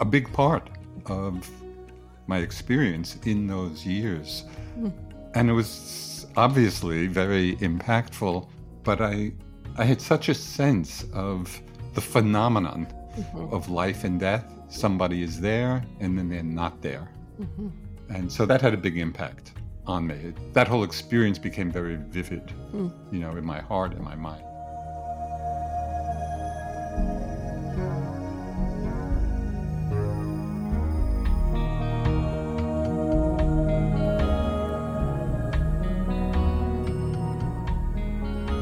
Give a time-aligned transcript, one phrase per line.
[0.00, 0.68] a big part
[1.06, 1.48] of
[2.26, 4.44] my experience in those years.
[4.78, 4.92] Mm.
[5.34, 8.48] And it was obviously very impactful,
[8.82, 9.32] but I
[9.76, 11.60] I had such a sense of
[11.94, 13.52] the phenomenon mm-hmm.
[13.54, 14.44] of life and death.
[14.68, 17.08] Somebody is there and then they're not there.
[17.40, 17.68] Mm-hmm.
[18.10, 19.52] And so that had a big impact
[19.86, 20.32] on me.
[20.52, 22.92] That whole experience became very vivid, mm.
[23.10, 24.44] you know, in my heart and my mind.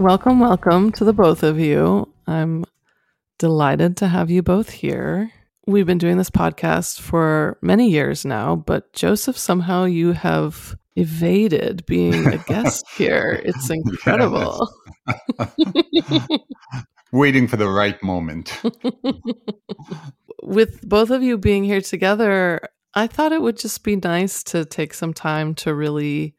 [0.00, 2.10] Welcome, welcome to the both of you.
[2.26, 2.64] I'm
[3.38, 5.30] delighted to have you both here.
[5.66, 11.84] We've been doing this podcast for many years now, but Joseph, somehow you have evaded
[11.84, 13.42] being a guest here.
[13.44, 14.70] It's incredible.
[17.12, 18.58] Waiting for the right moment.
[20.42, 22.62] With both of you being here together,
[22.94, 26.34] I thought it would just be nice to take some time to really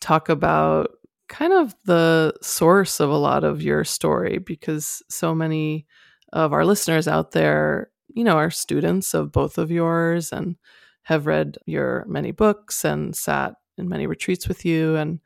[0.00, 0.97] talk about
[1.28, 5.86] kind of the source of a lot of your story because so many
[6.32, 10.56] of our listeners out there, you know, are students of both of yours and
[11.02, 14.96] have read your many books and sat in many retreats with you.
[14.96, 15.20] And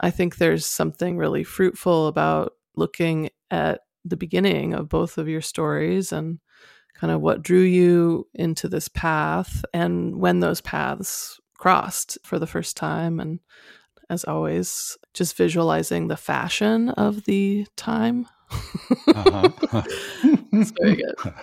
[0.00, 5.40] I think there's something really fruitful about looking at the beginning of both of your
[5.40, 6.40] stories and
[6.94, 12.46] kind of what drew you into this path and when those paths crossed for the
[12.46, 13.38] first time and
[14.12, 18.26] as always, just visualizing the fashion of the time.
[19.14, 19.48] uh-huh.
[20.52, 21.34] That's very good.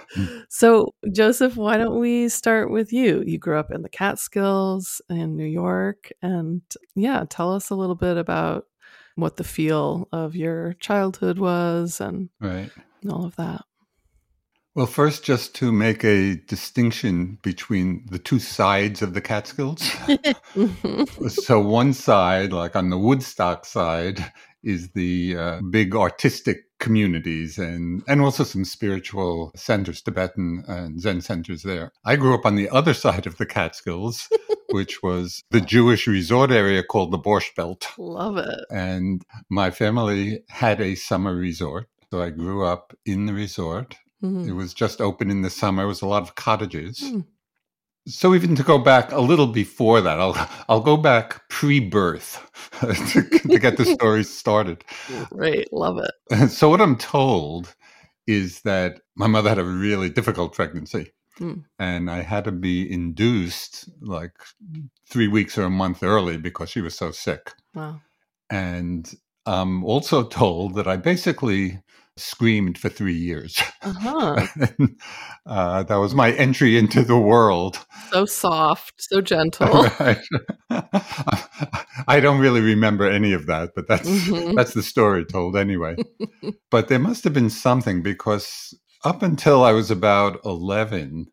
[0.49, 3.23] So, Joseph, why don't we start with you?
[3.25, 6.11] You grew up in the Catskills in New York.
[6.21, 6.61] And
[6.95, 8.65] yeah, tell us a little bit about
[9.15, 12.69] what the feel of your childhood was and right.
[13.09, 13.65] all of that.
[14.75, 19.81] Well, first, just to make a distinction between the two sides of the Catskills.
[21.27, 24.31] so, one side, like on the Woodstock side,
[24.63, 31.21] is the uh, big artistic communities and, and also some spiritual centers, Tibetan and Zen
[31.21, 31.91] centers there.
[32.05, 34.29] I grew up on the other side of the Catskills,
[34.69, 37.87] which was the Jewish resort area called the Borscht Belt.
[37.97, 38.59] Love it.
[38.71, 41.87] And my family had a summer resort.
[42.11, 44.49] So I grew up in the resort Mm-hmm.
[44.49, 45.83] It was just open in the summer.
[45.83, 46.99] It was a lot of cottages.
[46.99, 47.25] Mm.
[48.07, 53.23] So even to go back a little before that, I'll I'll go back pre-birth to,
[53.47, 54.83] to get the story started.
[55.31, 56.49] Right, love it.
[56.49, 57.75] So what I'm told
[58.25, 61.11] is that my mother had a really difficult pregnancy.
[61.39, 61.63] Mm.
[61.77, 64.33] And I had to be induced like
[65.09, 67.53] three weeks or a month early because she was so sick.
[67.73, 68.01] Wow.
[68.49, 69.11] And
[69.45, 71.81] I'm also told that I basically
[72.21, 73.61] screamed for three years.
[73.81, 74.47] Uh-huh.
[75.45, 77.85] uh, that was my entry into the world.
[78.11, 79.83] So soft, so gentle.
[79.99, 80.19] right.
[82.07, 84.55] I don't really remember any of that, but that's mm-hmm.
[84.55, 85.95] that's the story told anyway.
[86.69, 91.27] but there must have been something because up until I was about eleven,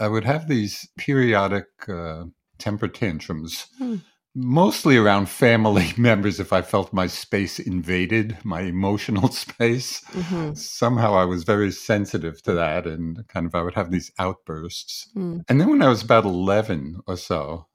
[0.00, 2.24] I would have these periodic uh,
[2.58, 3.66] temper tantrums.
[3.78, 3.96] Hmm.
[4.34, 10.00] Mostly around family members if I felt my space invaded, my emotional space.
[10.12, 10.56] Mhm.
[10.56, 15.10] Somehow I was very sensitive to that and kind of I would have these outbursts.
[15.16, 15.42] Mm.
[15.48, 17.66] And then when I was about 11 or so,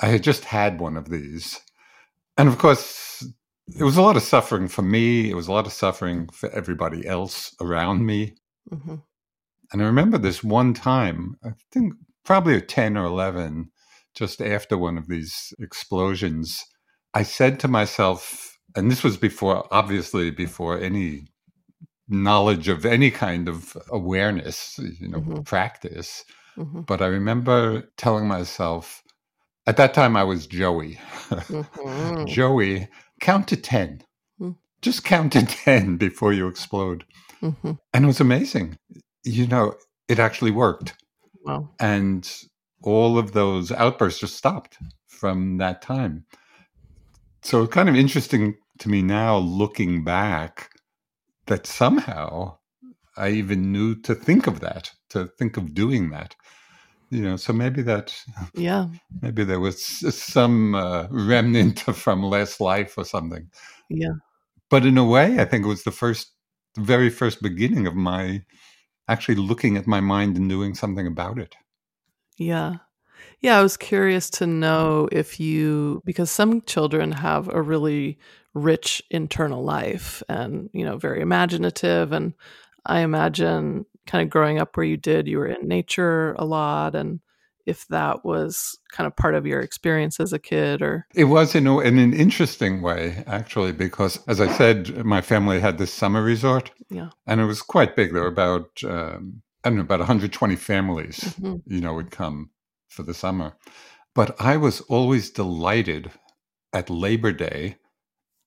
[0.00, 1.60] I had just had one of these.
[2.38, 3.24] And of course,
[3.78, 5.30] it was a lot of suffering for me.
[5.30, 8.34] It was a lot of suffering for everybody else around me.
[8.72, 9.02] Mhm.
[9.72, 11.94] And I remember this one time, I think
[12.24, 13.70] probably at 10 or 11,
[14.14, 16.64] just after one of these explosions,
[17.14, 21.26] I said to myself, and this was before, obviously, before any
[22.08, 25.44] knowledge of any kind of awareness, you know, Mhm.
[25.46, 26.24] practice.
[26.58, 26.86] Mhm.
[26.86, 29.02] But I remember telling myself,
[29.66, 30.98] at that time I was Joey.
[31.30, 32.26] Mhm.
[32.28, 32.88] Joey,
[33.20, 34.02] count to 10.
[34.40, 34.56] Mm.
[34.82, 37.04] Just count to 10 before you explode.
[37.42, 37.78] Mhm.
[37.94, 38.78] And it was amazing.
[39.24, 39.74] You know,
[40.08, 40.94] it actually worked.
[41.44, 41.70] Wow.
[41.80, 42.30] And
[42.82, 46.24] all of those outbursts just stopped from that time.
[47.42, 50.70] So it's kind of interesting to me now looking back
[51.46, 52.58] that somehow
[53.16, 56.36] I even knew to think of that, to think of doing that.
[57.10, 58.14] You know, so maybe that
[58.54, 58.88] Yeah.
[59.20, 63.50] maybe there was some uh, remnant from last life or something.
[63.88, 64.14] Yeah.
[64.70, 66.32] But in a way, I think it was the first,
[66.74, 68.44] the very first beginning of my
[69.08, 71.56] actually looking at my mind and doing something about it.
[72.40, 72.76] Yeah.
[73.40, 78.18] Yeah, I was curious to know if you because some children have a really
[78.54, 82.32] rich internal life and, you know, very imaginative and
[82.86, 86.94] I imagine kind of growing up where you did, you were in nature a lot
[86.94, 87.20] and
[87.66, 91.54] if that was kind of part of your experience as a kid or It was
[91.54, 95.92] in, a, in an interesting way, actually, because as I said, my family had this
[95.92, 97.10] summer resort yeah.
[97.26, 98.14] and it was quite big.
[98.14, 101.62] There were about, um, I don't know, about 120 families, Mhm.
[101.66, 102.50] you know, would come
[102.88, 103.52] for the summer.
[104.14, 106.10] But I was always delighted
[106.72, 107.76] at Labor Day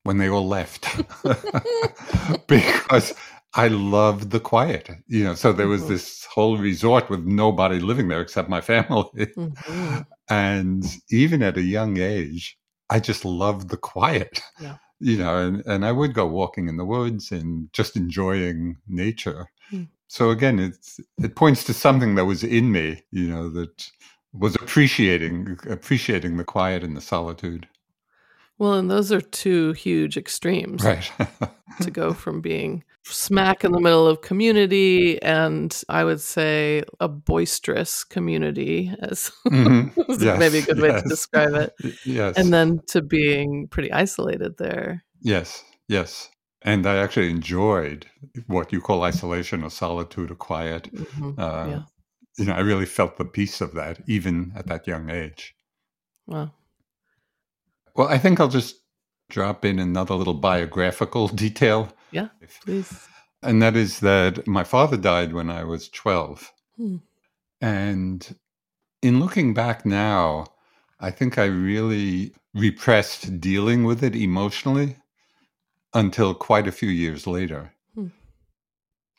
[0.04, 0.88] when they all left
[2.48, 3.14] because
[3.54, 5.36] I loved the quiet, you know.
[5.36, 5.88] So there was Mhm.
[5.90, 9.28] this whole resort with nobody living there except my family.
[9.38, 10.06] Mhm.
[10.30, 12.58] And even at a young age,
[12.90, 14.42] I just loved the quiet.
[14.60, 14.78] Yeah.
[15.00, 19.48] You know, and, and I would go walking in the woods and just enjoying nature.
[20.14, 23.90] So again, it's it points to something that was in me, you know, that
[24.32, 27.68] was appreciating appreciating the quiet and the solitude.
[28.60, 30.84] Well, and those are two huge extremes.
[30.84, 31.12] Right.
[31.82, 37.08] to go from being smack in the middle of community and I would say a
[37.08, 39.94] boisterous community as Mhm.
[40.22, 41.74] Yes, maybe a good way to describe it.
[42.06, 42.38] Yes.
[42.38, 45.04] And then to being pretty isolated there.
[45.22, 46.30] Yes, yes.
[46.64, 48.06] And I actually enjoyed
[48.48, 50.94] what you call isolation or solitude or quiet.
[50.94, 51.38] Mhm.
[51.38, 51.82] Uh, yeah.
[52.38, 55.56] You know, I really felt the peace of that, even at that young age.
[56.26, 56.52] Wow.
[57.96, 58.78] Well, I think I'll just
[59.30, 61.94] drop in another little biographical detail.
[62.12, 62.30] Yeah.
[62.64, 63.08] Please.
[63.42, 66.52] And that is that my father died when I was 12.
[66.78, 66.98] Hmm.
[67.60, 68.36] And
[69.02, 70.46] in looking back now,
[71.00, 74.96] I think I really repressed dealing with it emotionally
[75.94, 77.74] until quite a few years later.
[77.96, 78.08] Hmm.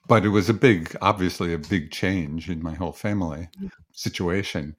[0.07, 3.69] But it was a big, obviously, a big change in my whole family Yeah.
[3.93, 4.77] situation.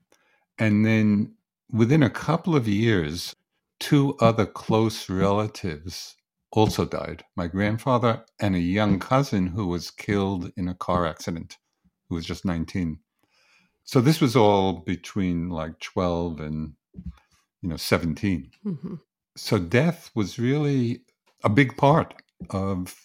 [0.60, 1.36] And then
[1.72, 3.36] within a couple of years,
[3.80, 6.16] two other close relatives
[6.52, 11.58] also died my grandfather and a young cousin who was killed in a car accident,
[12.08, 13.00] who was just 19.
[13.84, 16.74] So this was all between like 12 and,
[17.62, 19.00] you know, 17 Mhm.
[19.36, 21.04] so death was really
[21.44, 22.14] a big part
[22.50, 22.96] of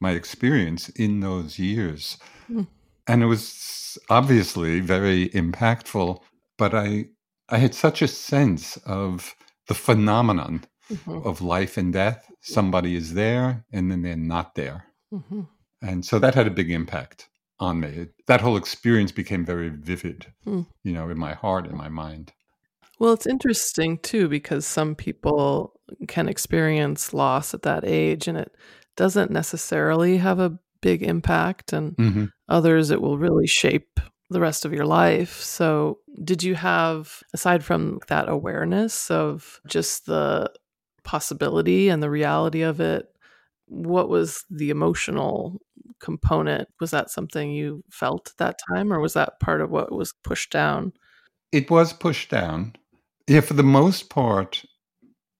[0.00, 2.62] my experience in those years Hmm.
[3.06, 6.20] and it was obviously very impactful
[6.58, 7.06] but i
[7.48, 9.34] i had such a sense of
[9.68, 11.24] the phenomenon Mhm.
[11.24, 15.48] of life and death somebody is there and then they're not there Mhm.
[15.80, 17.28] and so that had a big impact
[17.58, 20.62] on me that whole experience became very vivid Hmm.
[20.82, 22.32] you know in my heart and my mind
[23.00, 25.73] Well, it's interesting too because some people
[26.08, 28.54] can experience loss at that age and it
[28.96, 32.30] doesn't necessarily have a big impact and Mhm.
[32.48, 34.00] others it will really shape
[34.30, 35.40] the rest of your life.
[35.40, 40.50] So, did you have aside from that awareness of just the
[41.04, 43.06] possibility and the reality of it,
[43.66, 45.60] what was the emotional
[46.00, 46.68] component?
[46.80, 50.12] Was that something you felt at that time or was that part of what was
[50.24, 50.92] pushed down?
[51.52, 52.74] It was pushed down.
[53.26, 54.64] Yeah, for the most part.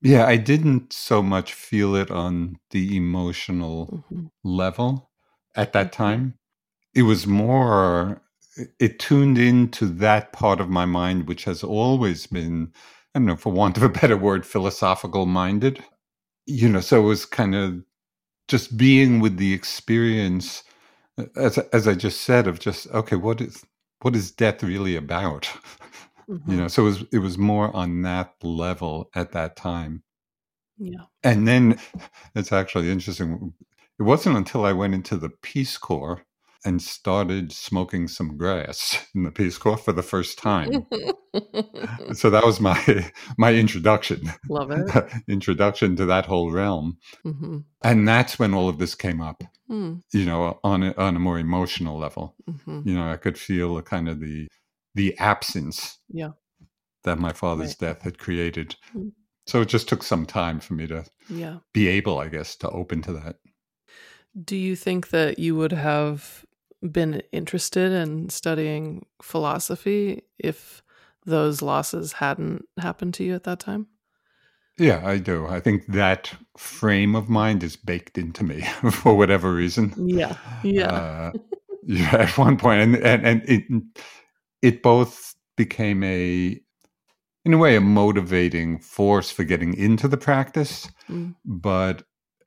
[0.05, 4.31] Yeah, I didn't so much feel it on the emotional Mhm.
[4.45, 5.11] level
[5.57, 6.37] at that time.
[6.95, 8.23] It was more,
[8.81, 12.73] it tuned into that part of my mind, which has always been
[13.15, 15.85] I don't know, for want of a better word, philosophical minded.
[16.47, 17.83] You know, so it was kind of
[18.49, 20.65] just being with the experience,
[21.37, 23.65] as as I just said, of just okay, what is
[24.03, 25.49] what is death really about?
[26.29, 26.51] Mm-hmm.
[26.51, 30.03] You know, so it was it was more on that level at that time.
[30.79, 31.79] Yeah, and then
[32.35, 33.53] it's actually interesting.
[33.99, 36.25] It wasn't until I went into the Peace Corps
[36.65, 40.87] and started smoking some grass in the Peace Corps for the first time.
[42.13, 44.33] so that was my my introduction.
[44.49, 45.13] Love it.
[45.29, 46.99] introduction to that whole realm.
[47.25, 47.59] Mm-hmm.
[47.83, 49.45] And that's when all of this came up.
[49.71, 50.03] Mm.
[50.13, 52.35] You know, on a, on a more emotional level.
[52.49, 52.89] Mm-hmm.
[52.89, 54.49] You know, I could feel kind of the
[54.95, 55.99] the absence.
[56.09, 56.31] Yeah.
[57.05, 57.89] That my father's right.
[57.89, 58.77] death had created.
[58.97, 59.13] Mm.
[59.47, 61.59] So it just took some time for me to yeah.
[61.75, 63.37] be able, I guess, to open to that.
[64.43, 66.47] Do you think that you would have
[66.81, 70.83] been interested in studying philosophy if
[71.27, 73.87] those losses hadn't happened to you at that time?
[74.79, 75.47] Yeah, I do.
[75.47, 79.95] I think that frame of mind is baked into me for whatever reason.
[79.97, 80.87] Yeah, yeah.
[80.87, 81.33] Uh,
[81.85, 83.65] yeah at one point, and and, and it
[84.65, 86.59] it both became a
[87.45, 91.35] in a way a motivating force for getting into the practice, mm.
[91.45, 92.05] but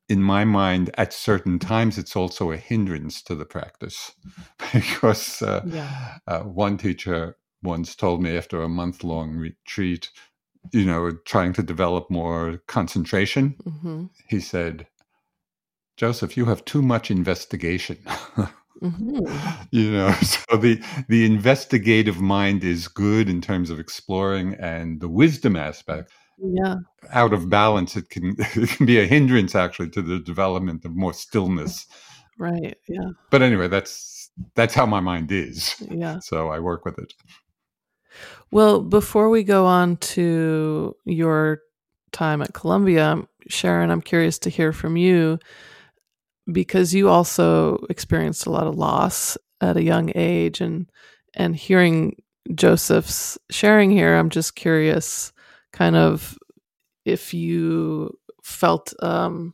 [0.10, 4.14] in my mind, at certain times, it's also a hindrance to the practice
[4.74, 6.18] because uh, yeah.
[6.26, 10.10] uh, one teacher once told me after a month long retreat,
[10.74, 14.06] you know, trying to develop more concentration, mm-hmm.
[14.28, 14.88] he said,
[15.98, 18.00] Joseph, you have too much investigation.
[18.82, 19.26] Mm-hmm.
[19.72, 25.10] you know so the the investigative mind is good in terms of exploring and the
[25.10, 26.12] wisdom aspect.
[26.40, 26.76] Yeah.
[27.12, 30.96] Out of balance it can it can be a hindrance actually to the development of
[30.96, 31.88] more stillness.
[32.38, 33.10] Right yeah.
[33.32, 35.76] But anyway that's that's how my mind is.
[35.90, 36.20] Yeah.
[36.22, 37.14] So i work with it.
[38.52, 41.62] Well before we go on to your
[42.12, 45.38] time at columbia sharon i'm curious to hear from you
[46.51, 50.89] because you also experienced a lot of loss at a young age and
[51.34, 52.16] and hearing
[52.54, 55.34] joseph's sharing here i'm just curious
[55.74, 56.38] kind of
[57.06, 59.54] if you felt um,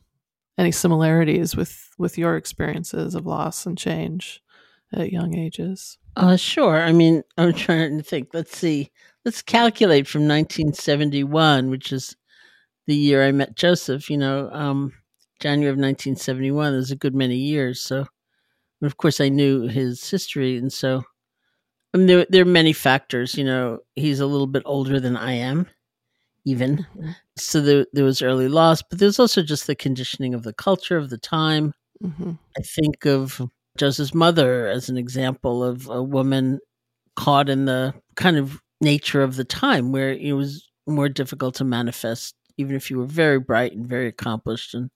[0.58, 4.40] any similarities with with your experiences of loss and change
[4.92, 5.98] at young ages.
[6.16, 6.80] Uh, sure.
[6.80, 8.28] I mean, I'm trying to think.
[8.32, 8.90] Let's see.
[9.24, 12.14] Let's calculate from 1971, which is
[12.86, 14.08] the year I met Joseph.
[14.10, 14.92] You know, um,
[15.40, 16.72] January of 1971.
[16.72, 17.80] There's a good many years.
[17.80, 18.06] So,
[18.82, 21.04] of course, I knew his history, and so
[21.92, 23.34] I mean, there there are many factors.
[23.36, 25.68] You know, he's a little bit older than I am
[26.44, 26.78] even.
[26.78, 27.10] Mm-hmm.
[27.36, 30.96] So there, there was early loss, but there's also just the conditioning of the culture
[30.96, 31.72] of the time.
[32.02, 32.32] Mm-hmm.
[32.58, 33.40] I think of
[33.78, 36.60] Joseph's mother as an example of a woman
[37.16, 41.64] caught in the kind of nature of the time where it was more difficult to
[41.64, 44.90] manifest, even if you were very bright and very accomplished and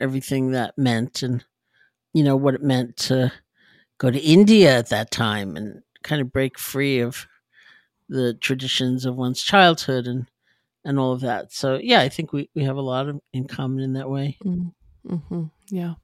[0.00, 1.44] everything that meant, and
[2.12, 3.32] you know what it meant to
[3.98, 7.26] go to India at that time and kind of break free of
[8.08, 10.26] the traditions of one's childhood and
[10.84, 11.52] and all of that.
[11.52, 14.38] So yeah, I think we, we have a lot of in common in that way.
[14.44, 15.14] Mm-hmm.
[15.14, 15.44] mm-hmm.
[15.68, 15.94] Yeah.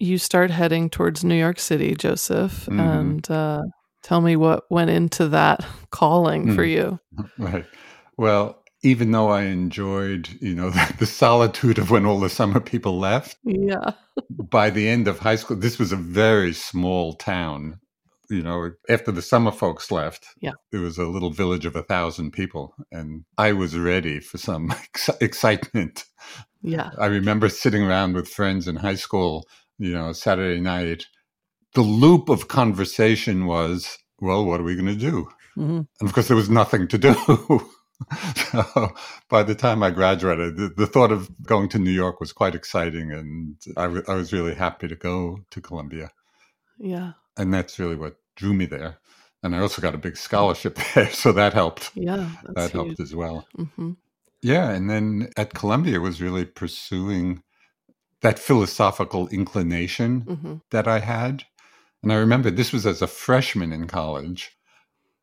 [0.00, 2.80] You start heading towards New York City, Joseph, mm-hmm.
[2.80, 3.62] and uh,
[4.02, 6.54] tell me what went into that calling mm-hmm.
[6.54, 6.98] for you.
[7.38, 7.66] Right.
[8.16, 12.60] Well, even though I enjoyed, you know, the, the, solitude of when all the summer
[12.60, 13.36] people left.
[13.44, 13.92] Yeah.
[14.28, 17.78] by the end of high school, this was a very small town
[18.30, 21.82] you know, after the summer folks left, yeah, it was a little village of a
[21.82, 26.04] thousand people, and I was ready for some ex- excitement.
[26.62, 29.46] Yeah, I remember sitting around with friends in high school,
[29.78, 31.06] you know, Saturday night.
[31.74, 35.28] The loop of conversation was, well, what are we going to do?
[35.56, 35.80] Mm-hmm.
[36.00, 37.14] And of course, there was nothing to do.
[38.52, 38.92] so
[39.28, 42.54] by the time I graduated, the, the, thought of going to New York was quite
[42.54, 46.10] exciting, and I, w- I was really happy to go to Columbia.
[46.78, 48.98] Yeah and that's really what drew me there.
[49.42, 51.92] And I also got a big scholarship there, so that helped.
[51.94, 53.46] Yeah, that helped as well.
[53.56, 53.92] Mm-hmm.
[54.42, 57.42] Yeah, and then at Columbia was really pursuing
[58.20, 60.54] that philosophical inclination mm-hmm.
[60.70, 61.44] that I had.
[62.02, 64.56] And I remember this was as a freshman in college.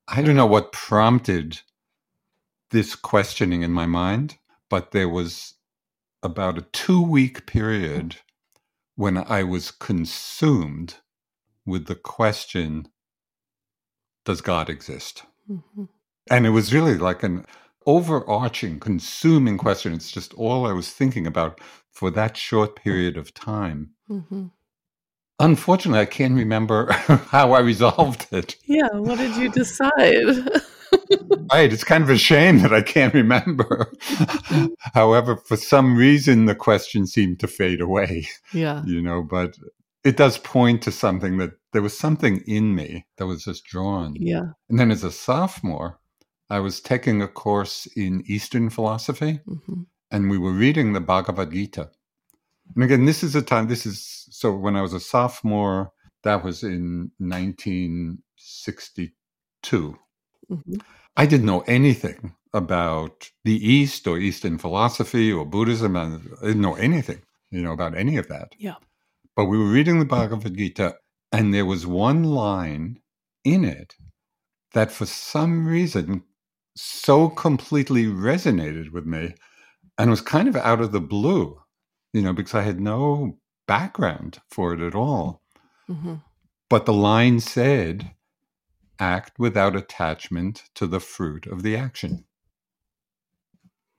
[0.08, 1.60] I don't know what prompted
[2.72, 4.38] this questioning in my mind,
[4.70, 5.56] but there was
[6.24, 8.18] about a two week period
[8.96, 10.96] when I was consumed
[11.66, 12.88] with the question
[14.26, 15.24] Does God exist?
[15.50, 15.86] Mm-hmm.
[16.30, 17.46] And it was really like an
[17.86, 19.94] overarching, consuming question.
[19.94, 23.92] It's just all I was thinking about for that short period of time.
[24.10, 24.48] Mm-hmm.
[25.40, 26.92] Unfortunately, I can't remember
[27.30, 28.56] how I resolved it.
[28.66, 30.50] Yeah, what did you decide?
[31.52, 31.72] Right.
[31.72, 33.92] It's kind of a shame that I can't remember.
[34.94, 38.84] However, for some reason, the question seemed to fade away, Yeah.
[38.86, 39.58] you know, but
[40.04, 44.16] it does point to something that there was something in me that was just drawn.
[44.18, 44.52] Yeah.
[44.70, 46.00] And then as a sophomore,
[46.50, 51.52] I was taking a course in Eastern philosophy hmm and we were reading the Bhagavad
[51.52, 51.90] Gita.
[52.76, 55.92] And again, this is a time, this is so when I was a sophomore,
[56.24, 59.98] that was in 1962.
[60.50, 60.78] Hmm
[61.18, 65.96] I didn't know anything about the East or Eastern philosophy or Buddhism.
[65.96, 67.22] I didn't know anything,
[67.52, 68.54] you know, about any of that.
[68.58, 68.76] Yeah.
[69.36, 70.96] But we were reading the Bhagavad Gita,
[71.32, 73.00] and there was one line
[73.46, 73.96] in it
[74.74, 76.24] that, for some reason,
[76.76, 79.36] so completely resonated with me,
[79.98, 81.62] and was kind of out of the blue,
[82.14, 83.38] you know, because I had no
[83.68, 85.42] background for it at all.
[85.88, 86.16] hmm
[86.70, 88.12] But the line said,
[89.00, 92.26] act without attachment to the fruit of the action.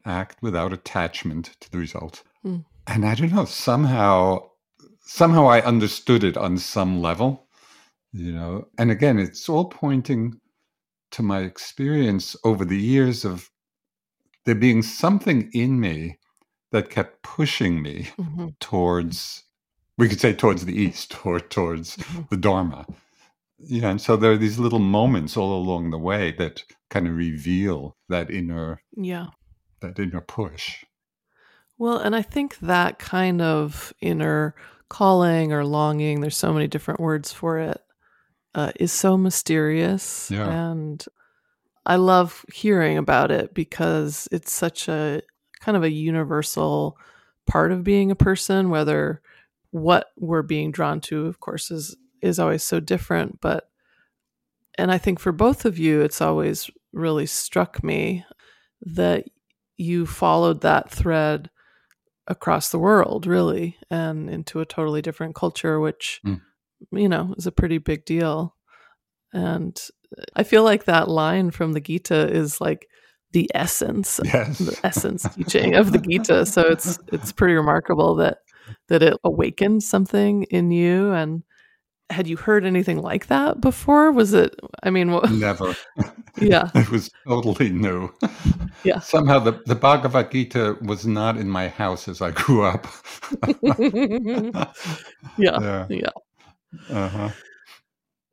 [0.05, 2.23] Act without attachment to the result.
[2.43, 2.59] Hmm.
[2.87, 4.50] And I don't know, somehow,
[5.03, 7.49] somehow I understood it on some level,
[8.12, 8.69] you know.
[8.79, 10.41] And again, it's all pointing
[11.12, 13.50] to my experience over the years of
[14.45, 16.19] there being something in me
[16.73, 19.45] that kept pushing me hmm towards
[19.99, 22.29] we could say towards the east or towards Mhm.
[22.31, 22.87] the dharma
[23.59, 27.07] you know and so there are these little moments all along the way that kind
[27.09, 29.27] of reveal that inner Yeah.
[29.81, 30.85] that inner push
[31.79, 34.55] Well, and I think that kind of inner
[34.89, 37.83] calling or longing, there's so many different words for it,
[38.55, 40.31] uh, is so mysterious.
[40.31, 40.49] Yeah.
[40.49, 41.05] And
[41.85, 45.21] I love hearing about it because it's such a
[45.61, 46.97] kind of a universal
[47.47, 49.21] part of being a person, whether
[49.71, 53.41] what we're being drawn to, of course, is is always so different.
[53.41, 53.69] But
[54.79, 58.25] and I think for both of you, it's always really struck me
[58.83, 59.25] that
[59.77, 61.51] you followed that thread
[62.27, 66.41] across the world, really, and into a totally different culture, which, Mm.
[66.93, 68.55] you know, is a pretty big deal.
[69.33, 69.81] And
[70.35, 72.87] I feel like that line from the Gita is like
[73.33, 76.47] the essence, yes the essence teaching of the Gita.
[76.47, 78.39] So it's it's pretty remarkable that
[78.89, 81.13] that it awakened something in you.
[81.13, 81.43] And
[82.10, 84.12] had you heard anything like that before?
[84.12, 84.54] Was it?
[84.82, 85.75] I mean, wha- never
[86.40, 88.10] yeah, it was totally new
[88.84, 88.99] Yeah.
[89.00, 92.86] somehow the, the bhagavad gita was not in my house as i grew up
[95.38, 96.10] yeah, yeah yeah.
[96.90, 97.30] uh-huh.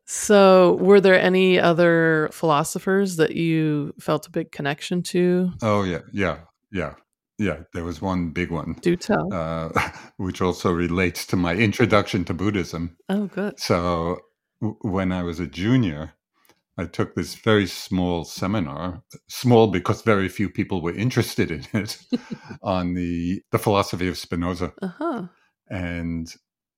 [0.05, 5.51] So, were there any other philosophers that you felt a big connection to?
[5.62, 6.39] oh yeah yeah
[6.71, 6.93] yeah
[7.38, 9.34] yeah there was one big one Do tell.
[9.34, 9.69] uh,
[10.17, 13.60] which also relates to my introduction to buddhism oh, good.
[13.60, 14.19] So
[14.62, 16.13] w- when I was a junior,
[16.78, 21.98] I took this very small seminar, small because very few people were interested in it,
[22.63, 24.74] on the the philosophy of Spinoza.
[24.82, 25.24] Uh huh.
[25.69, 26.28] And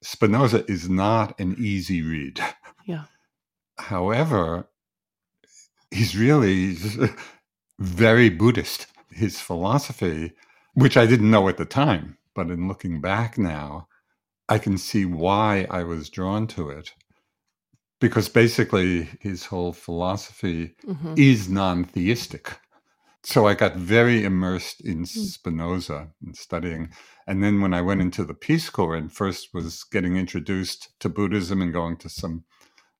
[0.03, 2.39] Spinoza is not an easy read.
[2.85, 3.05] Yeah.
[3.77, 4.69] However,
[5.91, 6.77] he's really
[7.79, 8.87] very Buddhist.
[9.15, 10.33] His philosophy,
[10.73, 13.87] which I didn't know at the time, but in looking back now,
[14.49, 16.93] I can see why I was drawn to it.
[18.01, 22.59] Because basically, his whole philosophy hmm is non theistic.
[23.23, 26.89] So I got very immersed in Spinoza and studying.
[27.25, 31.09] And then when I went into the Peace Corps and first was getting introduced to
[31.09, 32.43] Buddhism and going to some,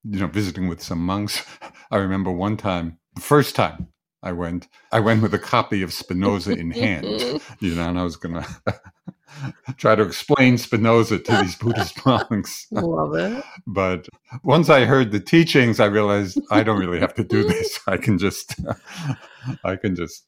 [0.03, 1.43] you know, visiting with some monks,
[1.91, 3.89] I remember one time, the first time
[4.25, 7.05] I went, I went with a copy of Spinoza in hand,
[7.59, 8.33] you know, and I was going
[8.65, 12.65] to try to explain Spinoza to these Buddhist monks.
[12.71, 13.43] Love it.
[13.67, 14.07] But
[14.43, 17.79] once I heard the teachings, I realized I don't really have to do this.
[17.87, 18.55] I can just,
[19.63, 20.27] I can just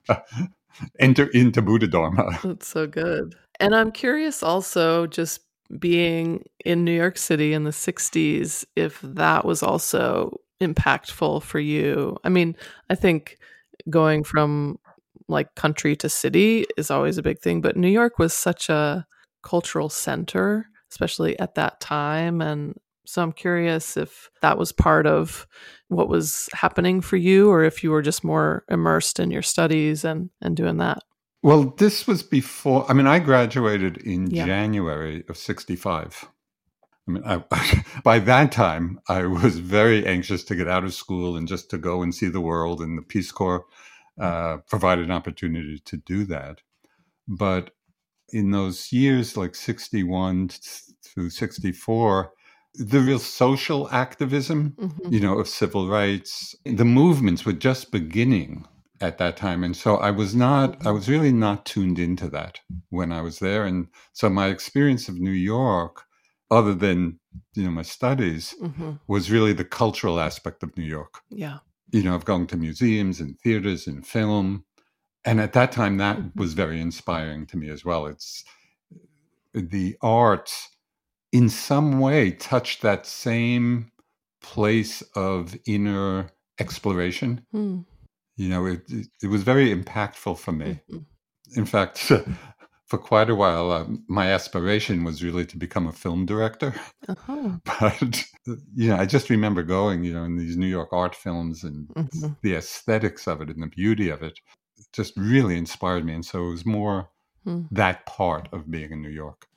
[1.00, 2.40] enter into Buddha Dharma.
[2.44, 3.36] That's so good.
[3.60, 5.42] And I'm curious also, just
[5.80, 12.18] being in New York City in the 60s, if that was also impactful for you.
[12.24, 12.56] I mean,
[12.90, 13.38] I think
[13.90, 14.80] going from
[15.28, 19.06] like country to city is always a big thing, but New York was such a
[19.44, 22.42] cultural center, especially at that time.
[22.42, 25.48] And so I'm curious if that was part of
[25.90, 30.04] what was happening for you or if you were just more immersed in your studies
[30.04, 31.00] and, and doing that.
[31.44, 34.46] Well, this was before, I mean, I graduated in Yeah.
[34.46, 36.26] January of 65.
[37.08, 37.44] I mean, I,
[38.04, 41.78] by that time, I was very anxious to get out of school and just to
[41.78, 43.66] go and see the world, and the Peace Corps
[44.22, 46.62] uh, provided an opportunity to do that.
[47.28, 47.72] But
[48.32, 50.50] in those years, like 61
[51.06, 52.32] through 64,
[52.76, 55.14] the real social activism, Mhm.
[55.14, 58.66] you know, of civil rights, the movements were just beginning.
[59.00, 59.64] at that time.
[59.64, 63.38] And so I was not, I was really not tuned into that when I was
[63.38, 63.64] there.
[63.64, 66.06] And so my experience of New York,
[66.50, 67.20] other than,
[67.54, 71.22] you know, my studies, hmm was really the cultural aspect of New York.
[71.30, 71.60] Yeah.
[71.92, 74.66] You know, I've gone to museums and theaters and film.
[75.26, 78.06] And at that time, that was very inspiring to me as well.
[78.06, 78.44] It's
[79.54, 80.70] the arts
[81.32, 83.92] in some way touched that same
[84.42, 86.30] place of inner
[86.60, 87.46] exploration.
[87.54, 87.86] Mm.
[88.36, 90.80] You know, it, it, it was very impactful for me.
[90.92, 91.06] Mhm.
[91.56, 92.12] In fact,
[92.88, 96.74] for quite a while, uh, my aspiration was really to become a film director.
[97.08, 97.58] Uh-huh.
[97.66, 98.24] But,
[98.76, 101.90] you know, I just remember going, you know, in these New York art films and
[101.96, 102.38] Mhm.
[102.42, 104.40] the aesthetics of it and the beauty of it
[104.94, 106.14] just really inspired me.
[106.14, 107.10] And so it was more
[107.44, 107.64] Hmm.
[107.72, 109.48] that part of being in New York.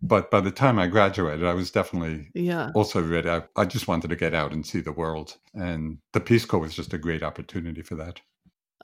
[0.00, 2.70] But by the time I graduated, I was definitely Yeah.
[2.74, 3.28] also ready.
[3.28, 5.36] I, I just wanted to get out and see the world.
[5.54, 8.20] And the Peace Corps was just a great opportunity for that.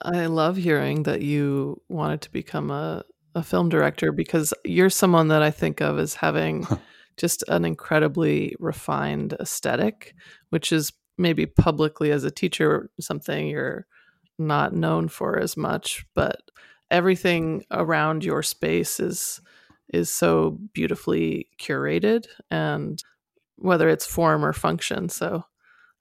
[0.01, 3.03] I love hearing that you wanted to become a,
[3.35, 6.65] a film director because you're someone that I think of as having
[7.17, 10.15] just an incredibly refined aesthetic,
[10.49, 13.85] which is maybe publicly as a teacher something you're
[14.37, 16.41] not known for as much, but
[16.91, 19.41] everything around your space is
[19.93, 23.03] is so beautifully curated and
[23.57, 25.09] whether it's form or function.
[25.09, 25.43] So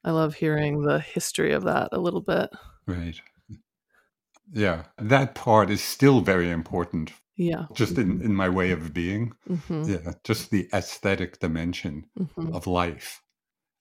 [0.02, 2.50] I love hearing the history of that a little bit.
[2.86, 3.20] Right.
[4.52, 4.84] Yeah.
[4.98, 7.66] That part is still very important, Yeah.
[7.74, 9.32] just in, in my way of being.
[9.46, 10.14] hmm Yeah.
[10.24, 13.20] Just the aesthetic dimension hmm of life.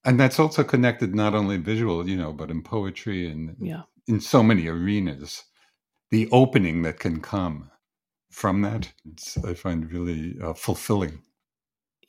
[0.06, 3.84] And that's also connected not only visual, you know, but in poetry and Yeah.
[4.08, 5.44] in so many arenas.
[6.12, 7.72] The opening that can come
[8.32, 11.22] from that, it's, I find really uh, fulfilling.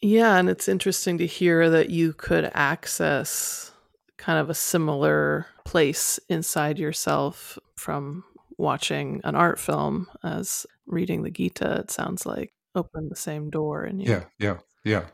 [0.01, 3.73] Yeah, and it's interesting to hear that you could access
[4.19, 8.25] kind of a similar place inside yourself from
[8.59, 13.85] watching an art film as reading the Gita, it sounds like open the same door
[13.85, 14.11] and you.
[14.11, 14.25] Yeah.
[14.39, 14.59] Yeah.
[14.85, 15.05] Yeah.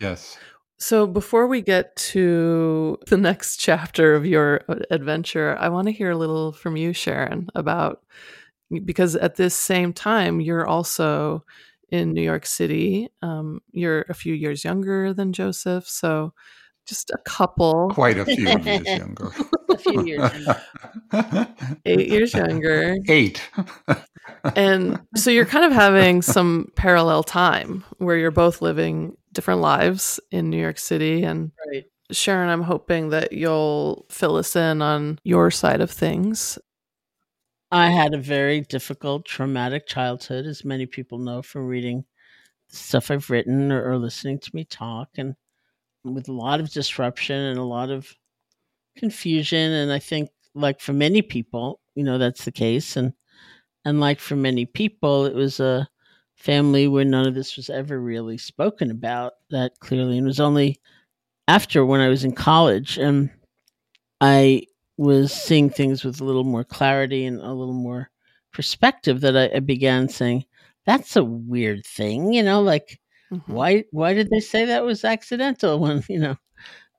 [0.00, 0.38] Yes.
[0.78, 6.10] So before we get to the next chapter of your adventure, I want to hear
[6.10, 8.02] a little from you, Sharon, about
[8.84, 11.44] because at this same time you're also
[11.90, 13.08] in New York City.
[13.20, 16.32] Um, you're a few years younger than Joseph, so
[16.86, 19.30] just a couple, Quite a few years younger.
[19.72, 20.30] A few years
[21.84, 23.42] eight years younger, Eight.
[24.56, 30.20] and so you're kind of having some parallel time where you're both living different lives
[30.30, 31.84] in New York City and Right.
[32.10, 36.58] Sharon, I'm hoping that you'll fill us in on your side of things.
[37.70, 42.04] I had a very difficult, traumatic childhood, as many people know from reading
[42.68, 45.34] stuff I've written or, or listening to me talk, and
[46.04, 48.14] with a lot of disruption and a lot of
[48.96, 49.72] confusion.
[49.72, 52.96] And I think, like for many people, you know, that's the case.
[52.96, 53.12] And
[53.84, 55.88] and like for many people, it was a
[56.36, 60.40] family where none of this was ever really spoken about that clearly, and it was
[60.40, 60.80] only
[61.48, 63.30] after when I was in college and
[64.20, 64.62] I
[64.96, 68.10] was seeing things with a little more clarity and a little more
[68.52, 70.44] perspective that I, I began saying,
[70.86, 72.98] that's a weird thing, you know, like
[73.32, 73.42] Mhm.
[73.46, 76.36] why why did they say that was accidental when, you know,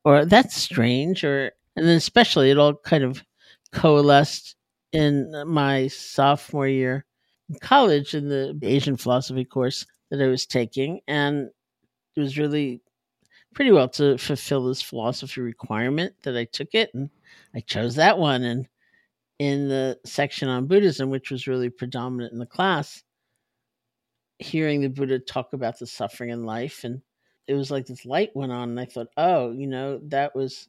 [0.06, 3.24] or that's strange or and then especially it all kind of
[3.72, 4.56] coalesced
[4.92, 7.06] in my sophomore year
[7.50, 11.50] in college in the Asian philosophy course that I was taking and
[12.16, 12.82] it was really
[13.54, 17.10] pretty well to fulfill this philosophy requirement that I took it and
[17.56, 18.44] I chose that one.
[18.44, 18.68] And
[19.40, 23.04] in the section on Buddhism which was really predominant in the class
[24.40, 27.02] hearing the Buddha talk about the suffering in life and
[27.48, 30.68] it was like this light went on and I thought oh you know that was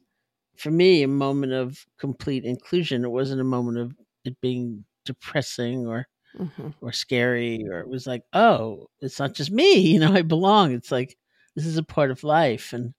[0.57, 3.05] for me a moment of complete inclusion.
[3.05, 3.93] It wasn't a moment of
[4.25, 6.73] it being depressing or Mhm.
[6.81, 10.73] or scary or it was like oh it's not just me you know i belong.
[10.73, 11.17] It's like
[11.55, 12.73] this is a part of life.
[12.73, 12.93] And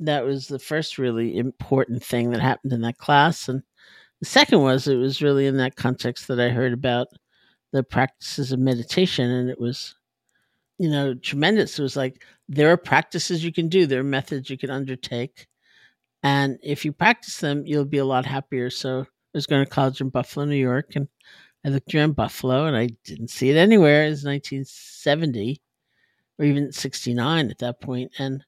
[0.00, 3.48] that was the first really important thing that happened in that class.
[3.48, 3.62] And
[4.20, 7.08] the second was it was really in that context that i heard about
[7.72, 9.30] the practices of meditation.
[9.30, 9.94] And it was
[10.78, 11.78] you know tremendous.
[11.78, 13.86] It was like there are practices you can do.
[13.86, 15.46] There are methods you can undertake
[16.22, 19.70] and if you practice them you'll be a lot happier so i was going to
[19.70, 21.08] college in buffalo new york and
[21.64, 24.06] I looked around Buffalo and I didn't see it anywhere.
[24.06, 25.60] It was 1970
[26.38, 28.12] or even 69 at that point.
[28.18, 28.44] And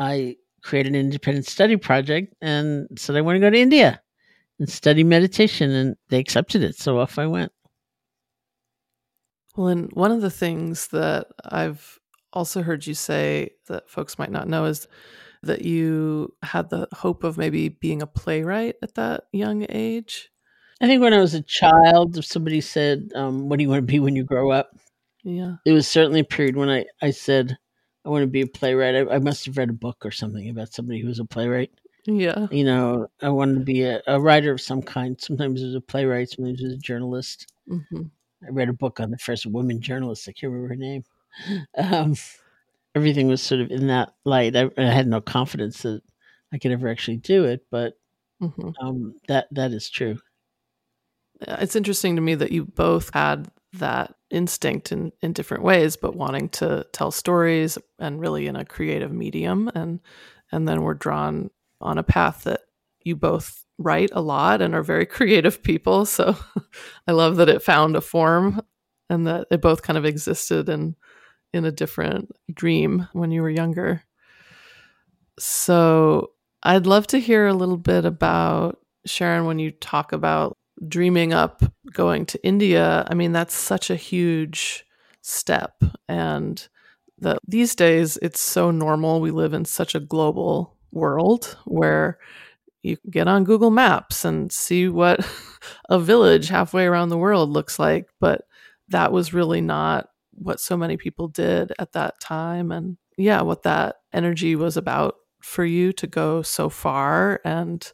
[0.00, 4.00] I created an independent study project and said I want to go to India
[4.58, 5.70] and study meditation.
[5.70, 6.76] And they accepted it.
[6.76, 7.52] So off I went.
[9.56, 12.00] Well, and one of the things that I've
[12.32, 14.88] also heard you say that folks might not know is
[15.46, 20.30] that you had the hope of maybe being a playwright at that young age.
[20.80, 23.86] I think when I was a child, if somebody said, um, "What do you want
[23.86, 24.70] to be when you grow up?"
[25.22, 25.56] Yeah.
[25.64, 27.56] it was certainly a period when I, I said
[28.04, 28.94] I want to be a playwright.
[28.94, 31.70] I, I must have read a book or something about somebody who was a playwright.
[32.04, 32.48] Yeah.
[32.50, 35.18] You know, I wanted to be a, a writer of some kind.
[35.18, 37.50] Sometimes it was a playwright, sometimes it was a journalist.
[37.68, 38.02] hmm
[38.46, 40.28] I read a book on the first woman journalist.
[40.28, 41.04] I can't remember her name.
[41.76, 42.14] Um,
[42.94, 44.56] everything was sort of in that light.
[44.56, 46.02] I, I had no confidence that
[46.52, 47.94] I could ever actually do it, but
[48.40, 50.18] hmm um, that that is true.
[51.40, 56.14] It's interesting to me that you both had that instinct in, in different ways, but
[56.16, 59.70] wanting to tell stories and really in a creative medium.
[59.74, 60.00] And
[60.52, 62.60] and then we're drawn on a path that
[63.02, 66.06] you both write a lot and are very creative people.
[66.06, 66.36] So
[67.06, 68.62] I love that it found a form
[69.10, 70.96] and that it both kind of existed in
[71.54, 74.02] in a different dream when you were younger.
[75.38, 76.30] So
[76.62, 80.56] I'd love to hear a little bit about Sharon when you talk about
[80.88, 81.62] dreaming up
[81.92, 83.06] going to India.
[83.08, 84.84] I mean, that's such a huge
[85.22, 85.82] step.
[86.08, 86.66] And
[87.18, 89.20] that these days it's so normal.
[89.20, 92.18] We live in such a global world where
[92.82, 95.26] you get on Google Maps and see what
[95.88, 98.08] a village halfway around the world looks like.
[98.20, 98.42] But
[98.88, 102.72] that was really not what so many people did at that time.
[102.72, 107.92] And yeah, what that energy was about for you to go so far and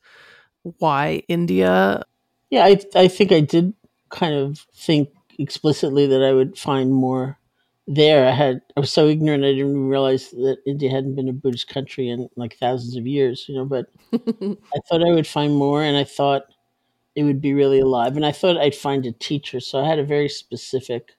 [0.62, 2.02] why India.
[2.50, 3.74] Yeah, I I think I did
[4.10, 7.38] kind of think explicitly that I would find more
[7.86, 8.28] there.
[8.28, 11.32] I had I was so ignorant I didn't even realize that India hadn't been a
[11.32, 15.54] Buddhist country in like thousands of years, you know, but I thought I would find
[15.54, 16.42] more and I thought
[17.16, 19.60] it would be really alive and I thought I'd find a teacher.
[19.60, 21.16] So I had a very specific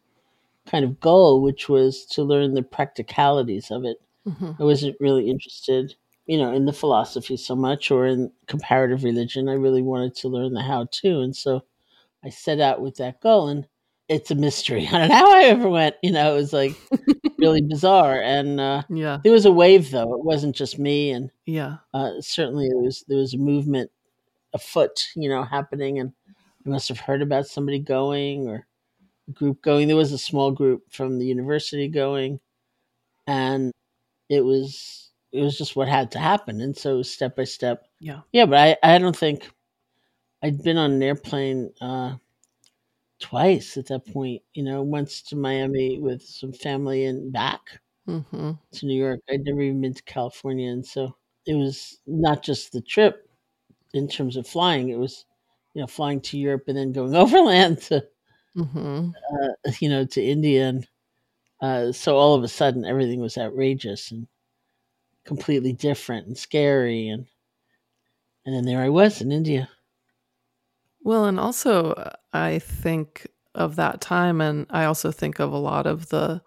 [0.72, 3.98] kind of goal which was to learn the practicalities of it.
[4.28, 4.56] Mhm.
[4.60, 5.96] I wasn't really interested,
[6.28, 9.50] you know, in the philosophy so much or in comparative religion.
[9.50, 11.20] I really wanted to learn the how to.
[11.20, 11.64] And so
[12.24, 13.68] I set out with that goal and
[14.08, 14.88] it's a mystery.
[14.92, 16.76] I don't know how I ever went, you know, it was like
[17.38, 18.22] really bizarre.
[18.22, 19.18] And uh, Yeah.
[19.24, 20.14] there was a wave though.
[20.14, 21.12] It wasn't just me.
[21.12, 21.78] And Yeah.
[21.94, 23.92] uh, certainly there was, there was a movement
[24.54, 26.00] afoot, you know, happening.
[26.00, 26.14] And
[26.66, 28.68] I must have heard about somebody going or
[29.36, 29.88] group going.
[29.88, 32.40] There was a small group from the university going.
[33.28, 33.72] And
[34.30, 37.44] it was it was just what had to happen and so it was step by
[37.46, 38.22] step Yeah.
[38.34, 39.50] yeah but i i don't think
[40.44, 42.16] i'd been on an airplane uh
[43.20, 47.62] twice at that point you know once to miami with some family and back
[48.06, 51.16] hmm to new york i'd never even been to california and so
[51.46, 53.30] it was not just the trip
[53.94, 55.26] in terms of flying it was
[55.76, 58.04] you know flying to europe and then going overland to
[58.56, 60.88] hmm uh, you know to india and
[61.62, 64.28] uh, so all of a sudden everything was outrageous and
[65.26, 67.28] completely different and scary and
[68.46, 69.68] and then there I was in India.
[71.04, 75.58] Well, and also uh, I think of that time, and I also think of a
[75.58, 76.42] lot of the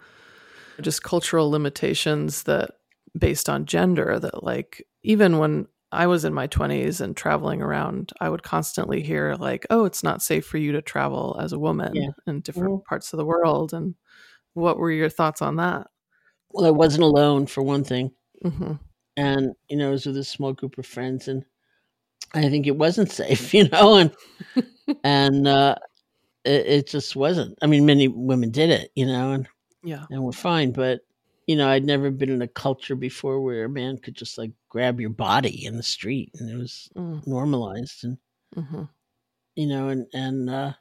[0.83, 2.73] just cultural limitations that
[3.19, 8.13] based on gender that like even when I was in my 20s and traveling around,
[8.21, 11.59] I would constantly hear like, "Oh, it's not safe for you to travel as a
[11.59, 12.11] woman Yeah.
[12.27, 12.85] in different Mhm.
[12.85, 13.95] parts of the world." And
[14.55, 15.89] what were your thoughts on that?
[16.51, 18.75] Well, I wasn't alone for one thing, hmm
[19.17, 21.45] and you know I was with a small group of friends, and
[22.35, 24.15] I think it wasn't safe, you know, and
[25.05, 25.77] and uh,
[26.45, 27.59] it, it just wasn't.
[27.63, 29.49] I mean, many women did it, you know, and
[29.85, 30.07] Yeah.
[30.11, 31.01] and we're fine, but
[31.47, 34.53] you know, I'd never been in a culture before where a man could just like
[34.69, 37.31] grab your body in the street, and it was Mm-hmm.
[37.31, 38.19] normalized, and
[39.57, 40.73] you know, and and uh,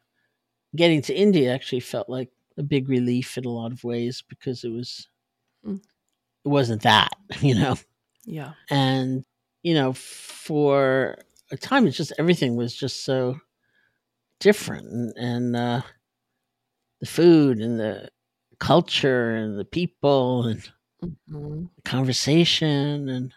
[0.76, 4.63] getting to India actually felt like a big relief in a lot of ways because
[4.63, 5.08] it was
[5.65, 5.78] Mm.
[6.45, 7.76] it wasn't that, you know,
[8.26, 8.54] Yeah.
[8.69, 9.23] and
[9.63, 11.17] you know, for
[11.52, 13.38] a time, it's just everything was just so
[14.39, 15.82] different, and, and uh,
[16.99, 18.10] the food and the
[18.63, 20.71] culture and the people and
[21.30, 21.69] Mhm.
[21.86, 23.34] conversation and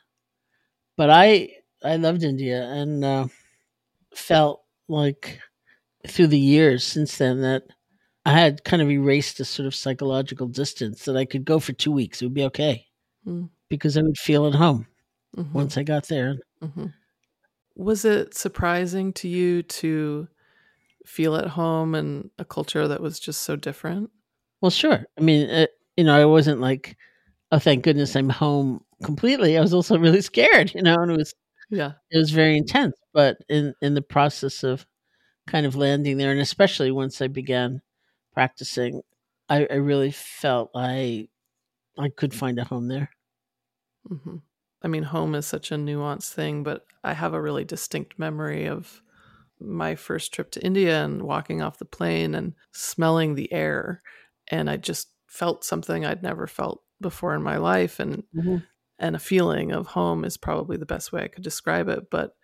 [0.96, 1.48] but i
[1.84, 3.26] i loved india and uh,
[4.14, 5.40] felt like
[6.08, 7.64] through the years since then that
[8.26, 11.72] i had kind of erased a sort of psychological distance that i could go for
[11.74, 12.86] two weeks it would be okay
[13.26, 13.50] Mm.
[13.70, 14.86] because i would feel at home
[15.36, 15.52] Mhm.
[15.54, 16.86] once i got there hmm
[17.76, 20.28] Was it surprising to you to
[21.06, 24.10] feel at home in a culture that was just so different?
[24.60, 25.04] Well sure.
[25.18, 25.66] I mean uh,
[25.96, 26.96] you know i wasn't like
[27.52, 29.58] oh thank goodness i'm home completely.
[29.58, 31.34] I was also really scared you know and it was
[31.70, 31.92] Yeah.
[32.10, 32.96] it was very intense.
[33.14, 34.86] But in in the process of
[35.48, 37.82] kind of landing there and especially once i began
[38.34, 39.02] practicing
[39.48, 41.28] i, I really felt i
[41.98, 43.10] i could find a home there.
[44.08, 44.36] Hmm
[44.82, 48.66] I mean, home is such a nuanced thing, but I have a really distinct memory
[48.68, 49.02] of
[49.60, 54.02] my first trip to India and walking off the plane and smelling the air.
[54.48, 58.00] And I just felt something I'd never felt before in my life.
[58.00, 58.56] And Mm-hmm.
[58.98, 62.10] and a feeling of home is probably the best way I could describe it.
[62.10, 62.36] But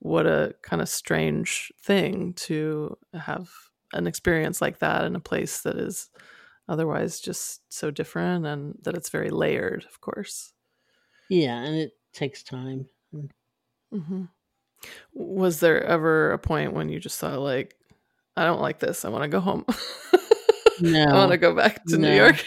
[0.00, 3.50] what a kind of strange thing to have
[3.92, 6.10] an experience like that in a place that is
[6.68, 10.52] otherwise just so different and that it's very layered, of course.
[11.28, 12.88] Yeah, and it takes time.
[13.92, 14.24] hmm
[15.14, 17.76] Was there ever a point when you just thought, like,
[18.36, 19.04] I don't like this.
[19.04, 19.64] I want to go home.
[20.80, 22.44] No, I want to go back to New York.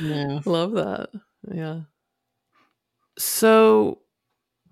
[0.00, 0.40] no.
[0.46, 1.10] Love that.
[1.52, 1.80] Yeah.
[3.18, 4.00] So,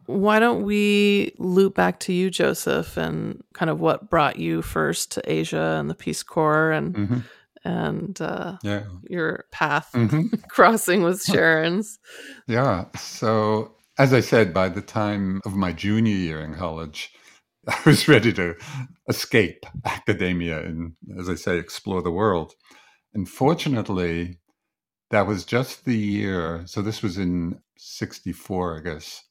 [0.07, 5.13] why don't we loop back to you, Joseph, and kind of what brought you first
[5.13, 7.19] to Asia and the Peace Corps and hmm
[7.67, 8.85] and uh, Yeah.
[9.09, 11.99] your path hmm crossing with Sharon's.
[12.47, 12.85] Yeah.
[12.97, 17.11] So, as I said, by the time of my junior year in college,
[17.69, 18.57] I was ready to
[19.09, 22.55] escape academia and, as I say, explore the world.
[23.15, 24.39] And fortunately,
[25.11, 26.63] that was just the year.
[26.67, 29.25] So, this was in 64, I guess,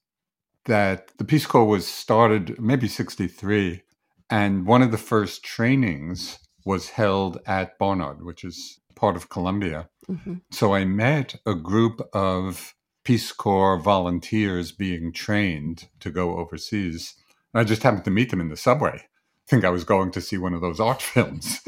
[0.66, 3.82] that the Peace Corps was started, maybe 63.
[4.30, 9.90] And one of the first trainings was held at Barnard, which is part of Columbia.
[10.10, 10.42] Mhm.
[10.52, 17.16] So I met a group of Peace Corps volunteers being trained to go overseas.
[17.54, 18.96] I just happened to meet them in the subway.
[19.04, 21.60] I think I was going to see one of those art films.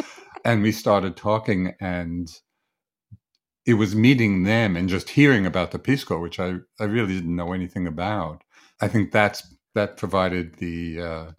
[0.43, 2.29] and we started talking, and
[3.65, 7.13] it was meeting them and just hearing about the Peace Corps, which I, I really
[7.15, 8.43] didn't know anything about.
[8.81, 9.43] I think that's
[9.73, 11.31] that provided the uh,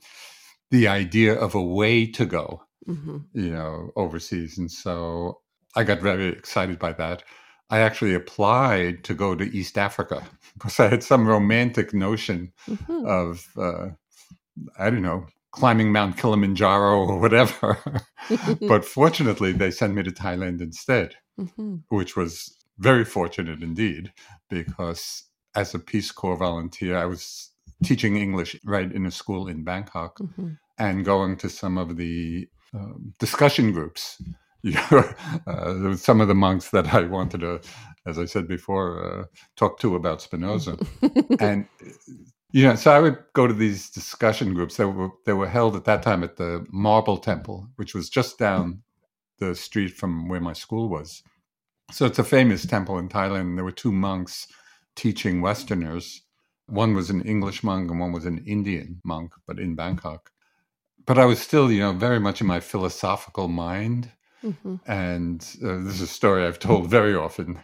[0.70, 3.24] the idea of a way to go Mhm.
[3.32, 4.58] you know, overseas.
[4.58, 5.40] And so
[5.74, 7.24] I got very excited by that.
[7.68, 10.22] I actually applied to go to East Africa
[10.54, 13.04] because I had some romantic notion Mhm.
[13.06, 13.88] of, uh,
[14.78, 17.78] I don't know, climbing Mount Kilimanjaro or whatever.
[18.68, 21.82] but fortunately, they sent me to Thailand instead, Mhm.
[21.88, 24.12] which was very fortunate indeed,
[24.48, 27.50] because as a Peace Corps volunteer, I was
[27.84, 30.58] teaching English right in a school in Bangkok Mhm.
[30.78, 34.20] and going to some of the um, discussion groups.
[35.46, 37.60] Uh, some of the monks that I wanted to,
[38.04, 40.76] as I said before, uh, talk to about Spinoza.
[41.38, 41.68] and
[42.56, 45.76] you know, so I would go to these discussion groups that were they were held
[45.76, 48.82] at that time at the Marble Temple, which was just down
[49.40, 51.22] the street from where my school was.
[51.92, 53.56] So it's a famous temple in Thailand.
[53.56, 54.46] There were two monks
[54.94, 56.22] teaching Westerners.
[56.64, 60.30] One was an English monk and one was an Indian monk, but in Bangkok.
[61.04, 64.12] But I was still, you know, very much in my philosophical mind.
[64.42, 64.80] Mhm.
[64.86, 67.60] And uh, this is a story I've told very often.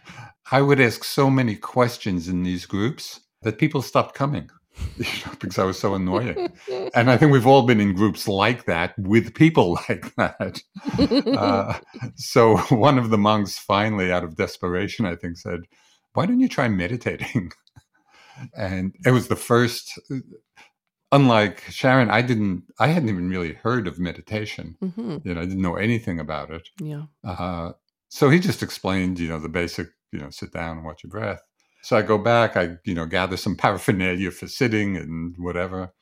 [0.51, 4.51] I would ask so many questions in these groups that people stopped coming
[5.39, 6.51] because I was so annoying.
[6.93, 10.61] And I think we've all been in groups like that with people like that.
[11.33, 11.79] Uh,
[12.15, 15.61] so one of the monks finally, out of desperation, I think, said,
[16.13, 17.51] Why don't you try meditating?
[18.55, 19.99] And it was the first,
[21.11, 24.75] unlike Sharon, I didn't, I hadn't even really heard of meditation.
[24.83, 25.25] Mhm.
[25.25, 26.67] You know, I didn't know anything about it.
[26.79, 27.03] Yeah.
[27.23, 27.73] Uh,
[28.09, 31.09] so he just explained, you know, the basic, you know, sit down and watch your
[31.11, 31.41] breath.
[31.83, 35.93] So I go back, I, you know, gather some paraphernalia for sitting and whatever.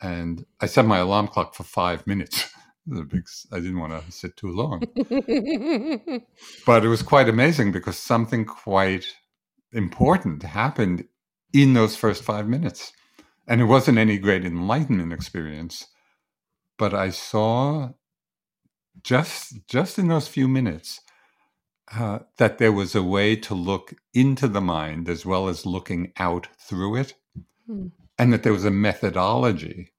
[0.00, 2.48] And I set my alarm clock for five minutes.
[2.86, 4.82] Big, I didn't want to sit too long.
[6.66, 9.06] But it was quite amazing because something quite
[9.72, 11.04] important happened
[11.52, 12.92] in those first five minutes.
[13.46, 15.86] And it wasn't any great enlightenment experience,
[16.76, 17.90] but I saw
[19.02, 21.00] just just in those few minutes
[21.94, 26.12] uh, that there was a way to look into the mind as well as looking
[26.18, 27.14] out through it,
[27.66, 27.88] Hmm.
[28.18, 29.92] and that there was a methodology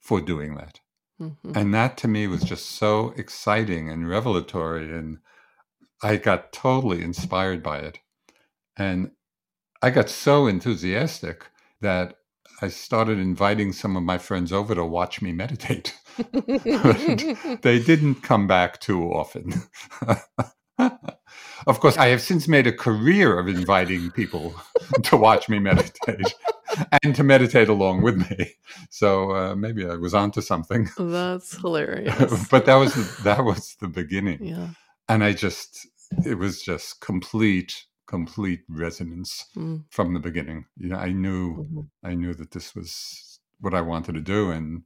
[0.00, 0.80] for doing that.
[1.20, 1.56] Mhm.
[1.56, 4.92] And that to me was just so exciting and revelatory.
[4.96, 5.18] And
[6.02, 7.98] I got totally inspired by it.
[8.76, 9.12] And
[9.82, 11.46] I got so enthusiastic
[11.80, 12.16] that
[12.62, 15.94] I started inviting some of my friends over to watch me meditate.
[17.62, 19.52] they didn't come back too often.
[20.78, 24.54] of course, I have since made a career of inviting people
[25.04, 26.34] to watch me meditate
[27.02, 28.52] and to meditate along with me.
[28.90, 30.88] So uh, maybe I was onto something.
[30.98, 32.48] That's hilarious.
[32.50, 34.68] but that was the, that was the beginning, yeah.
[35.08, 35.86] and I just
[36.24, 39.84] it was just complete complete resonance Mm.
[39.90, 40.64] from the beginning.
[40.78, 41.88] You know, I knew Mhm.
[42.02, 44.82] I knew that this was what I wanted to do, and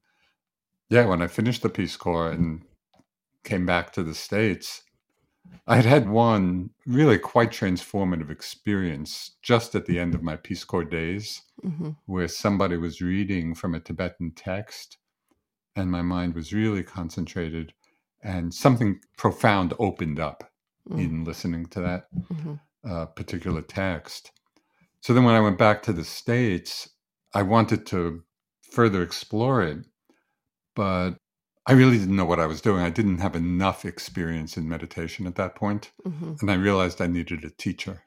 [0.88, 2.64] yeah, when I finished the Peace Corps and
[3.44, 4.82] came back to the states,
[5.66, 10.64] I had had one really quite transformative experience just at the end of my Peace
[10.64, 11.96] Corps days Mhm.
[12.06, 14.98] where somebody was reading from a Tibetan text
[15.76, 17.72] and my mind was really concentrated,
[18.22, 20.52] and something profound opened up
[20.90, 20.98] Mm.
[20.98, 22.60] in listening to that Mhm.
[22.84, 24.32] uh, particular text.
[25.00, 26.90] So then when I went back to the States,
[27.32, 28.24] I wanted to
[28.60, 29.86] further explore it,
[30.74, 31.21] but
[31.66, 32.82] I really didn't know what I was doing.
[32.82, 36.40] I didn't have enough experience in meditation at that point, Mhm.
[36.40, 38.02] and I realized I needed a teacher.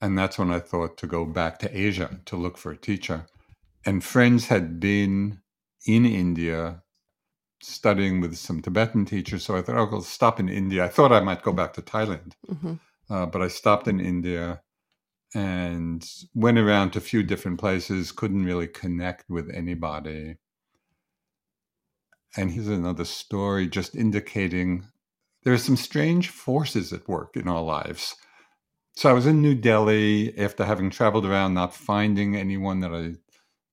[0.00, 3.26] And that's when I thought to go back to Asia to look for a teacher.
[3.84, 5.42] And friends had been
[5.86, 6.82] in India
[7.62, 9.44] studying with some Tibetan teachers.
[9.44, 10.84] So I thought, oh, I'll go stop in India.
[10.84, 12.80] I thought I might go back to Thailand, Mhm.
[13.10, 14.62] uh, but I stopped in India
[15.34, 20.36] and went around to a few different places, couldn't really connect with anybody.
[22.36, 24.86] And here's another story just indicating
[25.42, 28.14] there are some strange forces at work in our lives.
[28.94, 33.14] So I was in New Delhi after having traveled around, not finding anyone that I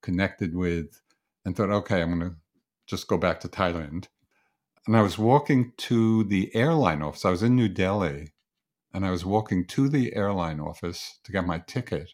[0.02, 1.02] connected with,
[1.44, 2.38] and thought, okay, I'm going to
[2.86, 4.08] just go back to Thailand.
[4.86, 7.26] And I was walking to the airline office.
[7.26, 8.30] I was in New Delhi,
[8.94, 12.14] and I was walking to the airline office to get my ticket.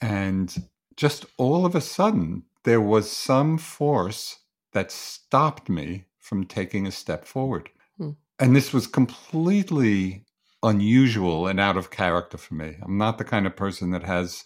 [0.00, 4.38] And just all of a sudden, there was some force
[4.74, 7.70] that stopped me from taking a step forward.
[7.98, 8.10] Hmm.
[8.38, 10.24] And this was completely
[10.62, 12.76] unusual and out of character for me.
[12.82, 14.44] I'm not the kind of person that has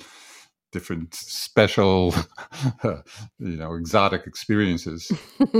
[0.72, 2.14] different special,
[2.85, 3.03] you
[3.39, 5.11] know, exotic experiences.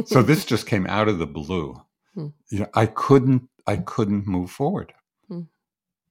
[0.07, 1.75] so this just came out of the blue.
[2.15, 2.29] Hmm.
[2.51, 4.93] You know, I couldn't, I couldn't move forward,
[5.29, 5.43] Hmm.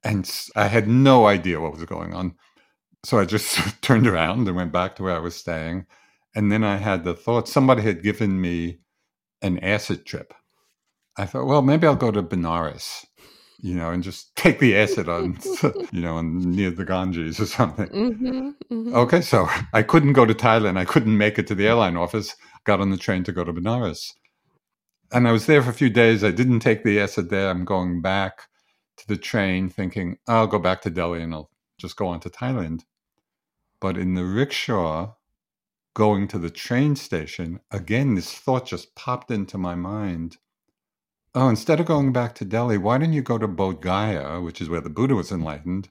[0.04, 2.36] and i had no idea what was going on.
[3.04, 5.86] So I just turned around and went back to where I was staying,
[6.38, 8.78] and then I had the thought somebody had given me
[9.42, 10.36] an acid trip.
[11.18, 13.08] I thought, well, maybe I'll go to Benares,
[13.58, 15.40] you know, and just take the acid on,
[15.92, 17.88] you know, on, near the Ganges or something.
[17.88, 18.54] Mhm.
[18.72, 18.94] Mhm.
[18.94, 20.78] Okay, so I couldn't go to Thailand.
[20.78, 22.36] I couldn't make it to the airline office.
[22.66, 24.14] Got on the train to go to Benares.
[25.12, 26.24] And I was there for a few days.
[26.24, 27.50] I didn't take the acid there.
[27.50, 28.44] I'm going back
[28.98, 32.30] to the train thinking, I'll go back to Delhi and I'll just go on to
[32.30, 32.82] Thailand.
[33.82, 35.14] But in the rickshaw,
[35.98, 40.38] going to the train station, again, this thought just popped into my mind.
[41.34, 44.62] Oh, instead of going back to Delhi, why don't you go to Bodh Gaya, which
[44.62, 45.90] is where the Buddha was enlightened,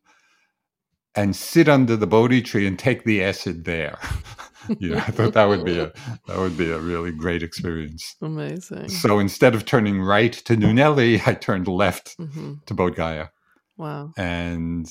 [1.17, 3.99] and sit under the Bodhi tree and take the acid there.
[4.79, 5.93] you know, I thought that would be a
[6.29, 8.15] that would be a really great experience.
[8.23, 8.91] Amazing.
[8.91, 12.65] So instead of turning right to New Delhi, I turned left Mhm.
[12.67, 13.31] to Bodh Gaya,
[13.77, 14.13] Wow.
[14.17, 14.87] and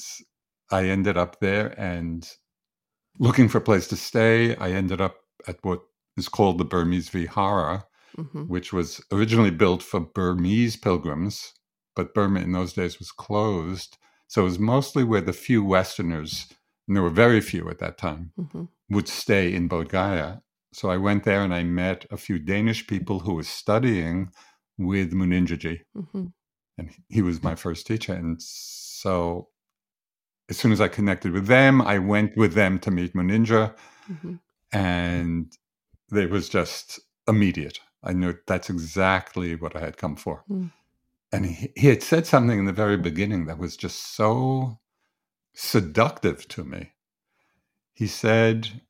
[0.69, 2.29] I ended up there and
[3.19, 4.55] looking for a place to stay.
[4.55, 5.15] I ended up
[5.47, 5.81] at what
[6.17, 7.85] is called the Burmese Vihara,
[8.17, 8.47] Mhm.
[8.47, 11.53] which was originally built for Burmese pilgrims,
[11.95, 13.97] but Burma in those days was closed.
[14.27, 16.47] So it was mostly where the few Westerners,
[16.87, 18.69] and there were very few at that time, Mhm.
[18.89, 20.39] would stay in Bodh Gaya.
[20.73, 24.31] So I went there and I met a few Danish people who were studying
[24.77, 26.33] with Munindraji, Mhm.
[26.77, 28.13] and he was my first teacher.
[28.13, 29.49] And so
[30.49, 33.75] as soon as I connected with them, I went with them to meet Munindra
[34.09, 34.39] Mhm.
[34.71, 35.51] and
[36.11, 37.79] it was just immediate.
[38.03, 40.43] I knew that's exactly what I had come for.
[40.49, 40.71] Mm.
[41.31, 44.79] And he, he had said something in the very beginning that was just so
[45.55, 46.91] seductive to me.
[47.93, 48.81] He said,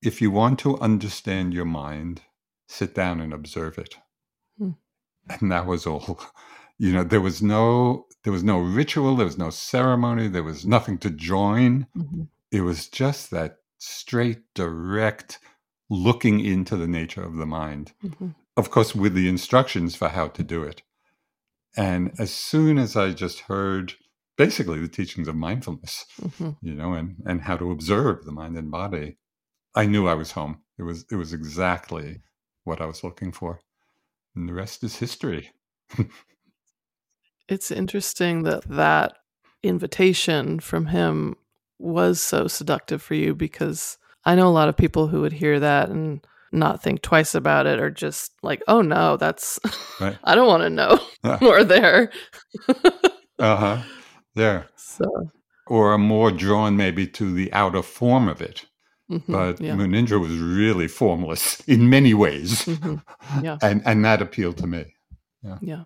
[0.00, 2.22] If you want to understand your mind,
[2.68, 3.96] sit down and observe it.
[4.58, 4.70] Hmm.
[5.28, 6.20] And that was all.
[6.78, 10.64] You know, there was no there was no ritual, there was no ceremony, there was
[10.64, 12.28] nothing to join Mhm.
[12.52, 15.38] it was just that straight, direct
[15.90, 17.92] looking into the nature of the mind.
[18.04, 18.34] Mhm.
[18.56, 20.82] Of course, with the instructions for how to do it.
[21.76, 23.94] And as soon as I just heard
[24.36, 26.56] basically the teachings of mindfulness, Mhm.
[26.62, 29.16] you know, and, and how to observe the mind and body,
[29.74, 30.62] I knew I was home.
[30.78, 32.22] It was it was exactly
[32.64, 33.60] what I was looking for.
[34.34, 35.50] And the rest is history.
[37.52, 39.18] It's interesting that that
[39.62, 41.36] invitation from him
[41.78, 45.60] was so seductive for you because I know a lot of people who would hear
[45.60, 49.60] that and not think twice about it or just like, oh no, that's,
[50.00, 50.16] Right.
[50.24, 50.98] I don't want to know
[51.42, 52.10] more there.
[53.38, 53.82] Uh-huh.
[54.34, 54.66] There.
[54.76, 55.04] so,
[55.66, 58.64] Or are more drawn maybe to the outer form of it.
[59.10, 59.74] mhm, but yeah.
[59.74, 63.02] Munindra was really formless in many ways, Mhm.
[63.42, 63.58] Yeah.
[63.60, 64.94] and and that appealed to me.
[65.42, 65.58] Yeah.
[65.60, 65.84] Yeah.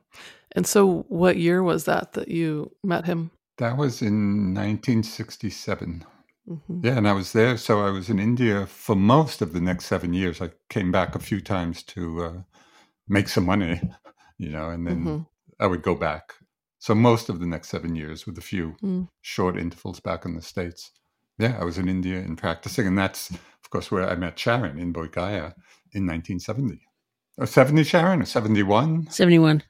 [0.52, 3.30] And so, what year was that that you met him?
[3.58, 6.04] That was in 1967.
[6.46, 9.60] hmm Yeah, and I was there, so I was in India for most of the
[9.60, 10.40] next seven years.
[10.40, 12.42] I came back a few times to uh,
[13.08, 13.80] make some money,
[14.38, 15.26] you know, and then Mhm.
[15.60, 16.34] I would go back.
[16.78, 19.08] So most of the next seven years, with a few Mm.
[19.22, 20.92] short intervals back in the states.
[21.38, 24.78] Yeah, I was in India and practicing, and that's of course where I met Sharon
[24.78, 25.54] in Bodh Gaya
[25.92, 26.80] in 1970.
[27.38, 28.22] A 70 Sharon?
[28.22, 29.10] A 71?
[29.10, 29.62] 71.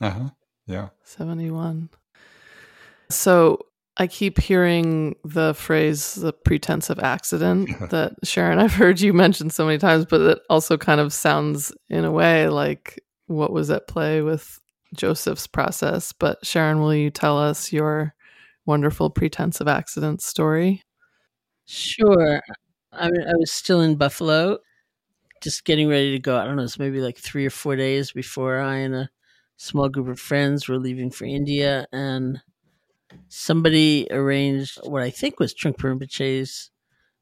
[0.00, 0.30] Uh huh.
[0.66, 0.88] Yeah.
[1.04, 1.88] 71.
[3.10, 3.60] So
[3.96, 9.50] I keep hearing the phrase the pretense of accident that Sharon, I've heard you mention
[9.50, 13.70] so many times, but it also kind of sounds in a way like what was
[13.70, 14.60] at play with
[14.94, 16.12] Joseph's process.
[16.12, 18.14] But Sharon, will you tell us your
[18.66, 20.82] wonderful pretense of accident story?
[21.64, 22.42] Sure.
[22.92, 24.58] I, I was still in Buffalo,
[25.42, 26.38] just getting ready to go.
[26.38, 29.10] I don't know, it's maybe like three or four days before I and a
[29.56, 31.86] small group of friends were leaving for India.
[31.92, 32.40] And
[33.28, 36.70] somebody arranged what I think was Trungpa Rinpoche's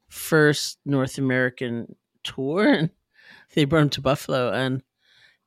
[0.08, 2.66] first North American tour.
[2.74, 2.90] And
[3.54, 4.52] they brought him to Buffalo.
[4.52, 4.82] And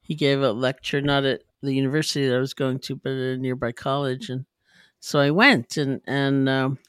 [0.02, 3.36] he gave a lecture, not at the university that I was going to, but at
[3.36, 4.30] a nearby college.
[4.30, 4.46] And
[5.00, 6.80] so I went and, and, um,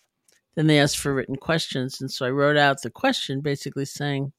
[0.54, 2.00] then they asked for written questions.
[2.00, 4.32] And so I wrote out the question basically saying,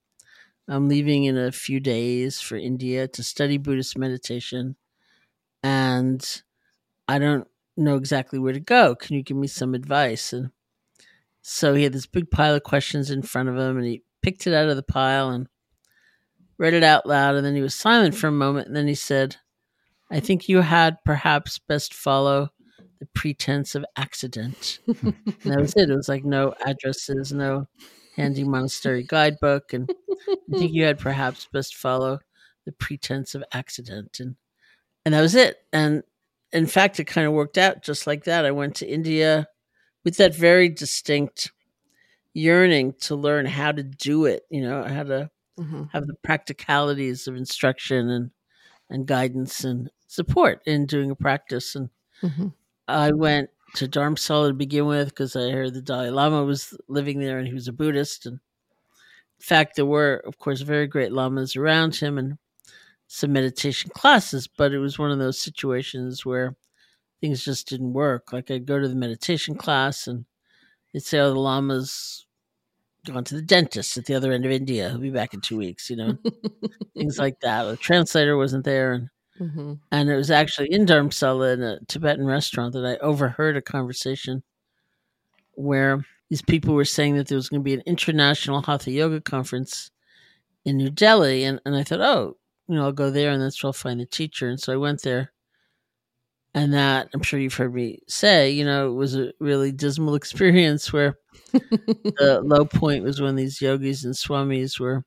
[0.69, 4.75] I'm leaving in a few days for India to study Buddhist meditation.
[5.63, 6.23] And
[7.07, 8.95] I don't know exactly where to go.
[8.95, 10.31] Can you give me some advice?
[10.31, 10.51] And
[11.41, 14.45] so he had this big pile of questions in front of him and he picked
[14.45, 15.47] it out of the pile and
[16.59, 17.35] read it out loud.
[17.35, 18.67] And then he was silent for a moment.
[18.67, 19.37] And then he said,
[20.11, 22.49] I think you had perhaps best follow
[22.99, 24.79] the pretense of accident.
[24.87, 25.15] and
[25.45, 25.89] that was it.
[25.89, 27.67] It was like no addresses, no
[28.19, 29.73] handy monastery guidebook.
[29.73, 29.89] And
[30.29, 32.19] I think you had perhaps best follow
[32.65, 34.19] the pretense of accident.
[34.19, 34.35] And
[35.05, 35.57] and that was it.
[35.71, 36.03] And
[36.51, 38.45] in fact, it kind of worked out just like that.
[38.45, 39.47] I went to India
[40.03, 41.51] with that very distinct
[42.33, 45.83] yearning to learn how to do it, you know, how to Mm-hmm.
[45.91, 48.31] have the practicalities of instruction and
[48.89, 51.75] and guidance and support in doing a practice.
[51.75, 51.89] And
[52.23, 52.47] Mm-hmm.
[52.87, 57.19] I went to Dharamsala to begin with because I heard the Dalai Lama was living
[57.19, 58.25] there and he was a Buddhist.
[58.25, 62.37] And in fact, there were, of course, very great lamas around him and
[63.07, 66.55] some meditation classes, but it was one of those situations where
[67.21, 68.31] things just didn't work.
[68.31, 70.25] Like I'd go to the meditation class and
[70.93, 72.25] they'd say, oh, the lama's
[73.05, 74.89] gone to the dentist at the other end of India.
[74.89, 76.17] He'll be back in two weeks, you know,
[76.97, 77.63] things like that.
[77.63, 78.93] The translator wasn't there.
[78.93, 79.09] And
[79.39, 79.73] Mm-hmm.
[79.91, 84.43] and it was actually in Dharamsala in a Tibetan restaurant that I overheard a conversation
[85.53, 89.19] where these people were saying that there was going to be an international Hatha Yoga
[89.19, 89.91] conference
[90.63, 91.43] in New Delhi.
[91.43, 92.37] And, and I thought, oh,
[92.67, 94.47] you know, I'll go there and that's where I'll find the teacher.
[94.47, 95.31] And so I went there.
[96.53, 100.15] And that, I'm sure you've heard me say, you know, it was a really dismal
[100.21, 101.17] experience where
[101.51, 105.03] the low point was when these yogis and swamis were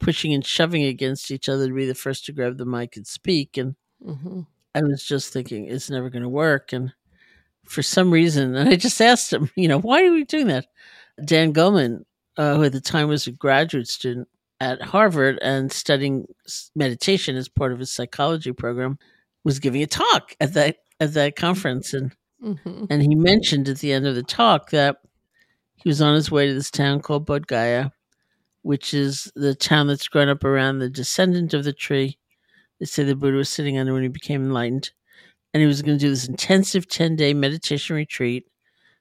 [0.00, 3.06] pushing and shoving against each other to be the first to grab the mic and
[3.06, 3.56] speak.
[3.56, 4.40] And Mm-hmm.
[4.74, 6.72] I was just thinking it's never going to work.
[6.74, 6.92] And
[7.64, 10.66] for some reason, and I just asked him, you know, why are we doing that?
[11.24, 12.04] Dan Goleman,
[12.36, 14.28] uh, who at the time was a graduate student
[14.60, 16.26] at Harvard and studying
[16.74, 18.98] meditation as part of his psychology program,
[19.44, 22.84] was giving a talk at that at that conference, and Mm-hmm.
[22.90, 24.96] and he mentioned at the end of the talk that
[25.76, 27.92] he was on his way to this town called Bodh Gaya,
[28.66, 32.18] which is the town that's grown up around the descendant of the tree
[32.78, 34.90] they say the Buddha was sitting under when he became enlightened.
[35.54, 38.44] And he was going to do this intensive 10 day meditation retreat,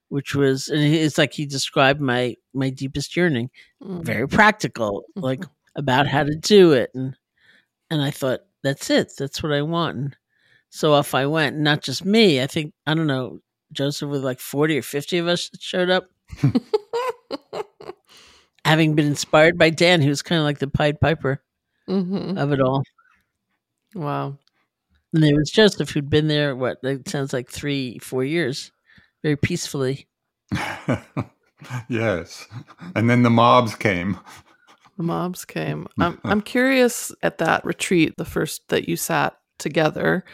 [0.08, 3.50] which was, and it's like he described my, my deepest yearning,
[3.84, 4.04] Mm-hmm.
[4.04, 5.44] very practical, like
[5.76, 6.92] about how to do it.
[6.96, 7.16] And,
[7.92, 9.12] and I thought, that's it.
[9.18, 9.98] That's what I want.
[9.98, 10.18] And
[10.70, 12.42] so off I went, not just me.
[12.42, 13.40] I think, I don't know,
[13.74, 16.06] Joseph with like 40 or 50 of us showed up,
[18.66, 21.42] having been inspired by Dan, who was kind of like the Pied Piper
[21.88, 22.40] Mm-hmm.
[22.40, 22.82] of it all.
[23.94, 24.40] Wow.
[25.14, 28.72] And there was Joseph who'd been there, what, it sounds like three, four years,
[29.22, 30.08] very peacefully.
[31.88, 32.48] yes.
[32.96, 34.20] And then the mobs came.
[34.98, 35.88] The mobs came.
[36.00, 40.26] I'm I'm curious at that retreat, the first that you sat together,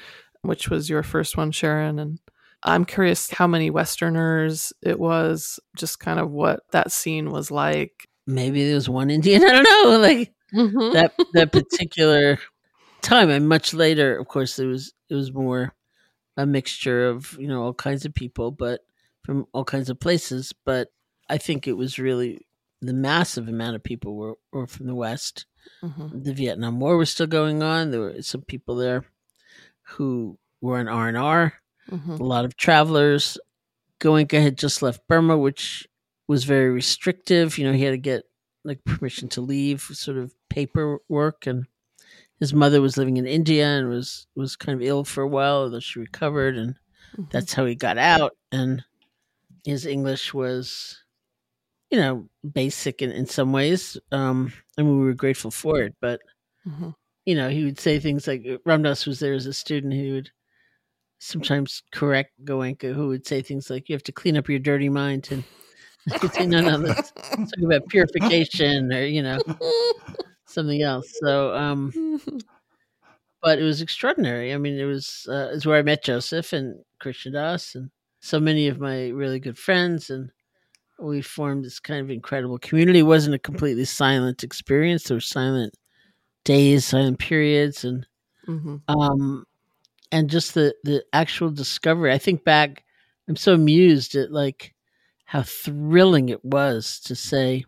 [0.41, 2.19] which was your first one, Sharon, and
[2.63, 8.07] I'm curious how many Westerners it was, just kind of what that scene was like.
[8.27, 10.91] Maybe there was one Indian, I don't know, like Mm-hmm.
[10.93, 12.37] that that particular
[13.01, 13.29] time.
[13.29, 15.73] And much later, of course, there was it was more
[16.35, 18.81] a mixture of, you know, all kinds of people, but
[19.23, 20.53] from all kinds of places.
[20.65, 20.89] But
[21.29, 22.45] I think it was really
[22.81, 25.45] the massive amount of people were, were from the West.
[25.83, 26.23] Mm-hmm.
[26.23, 27.91] the Vietnam War was still going on.
[27.91, 29.05] There were some people there
[29.83, 31.53] who were in R and R.
[31.89, 32.13] Mm-hmm.
[32.13, 33.37] A lot of travelers.
[34.01, 35.87] Goenka had just left Burma, which
[36.27, 37.57] was very restrictive.
[37.57, 38.23] You know, he had to get
[38.63, 41.65] like permission to leave, sort of paperwork, and
[42.39, 45.57] his mother was living in India and was was kind of ill for a while,
[45.63, 46.75] although she recovered, and
[47.31, 48.35] that's how he got out.
[48.51, 48.83] And
[49.65, 51.03] his English was,
[51.89, 53.97] you know, basic in, in some ways.
[54.11, 56.21] Um, and we were grateful for it, but
[56.67, 56.89] Mm-hmm.
[57.25, 60.13] you know, he would say things like Ram Dass was there as a student who
[60.13, 60.29] would
[61.19, 64.89] sometimes correct Goenka, who would say things like, "You have to clean up your dirty
[64.89, 65.43] mind," and
[66.21, 67.13] he'd say, "No, let's
[67.55, 69.41] talk about purification," or you know,
[70.45, 71.11] something else.
[71.23, 71.93] So, um,
[73.41, 74.53] but it was extraordinary.
[74.53, 77.89] I mean, it was uh, it's where I met Joseph and Krishna Das and
[78.21, 80.31] so many of my really good friends, and
[80.99, 82.99] we formed this kind of incredible community.
[82.99, 85.05] It wasn't a completely silent experience.
[85.05, 85.75] There were silent
[86.45, 88.07] days, silent periods, and
[88.45, 89.45] hmm um,
[90.11, 92.11] and just the the actual discovery.
[92.13, 92.83] I think back,
[93.27, 94.73] I'm so amused at like
[95.31, 97.63] how thrilling it was to say.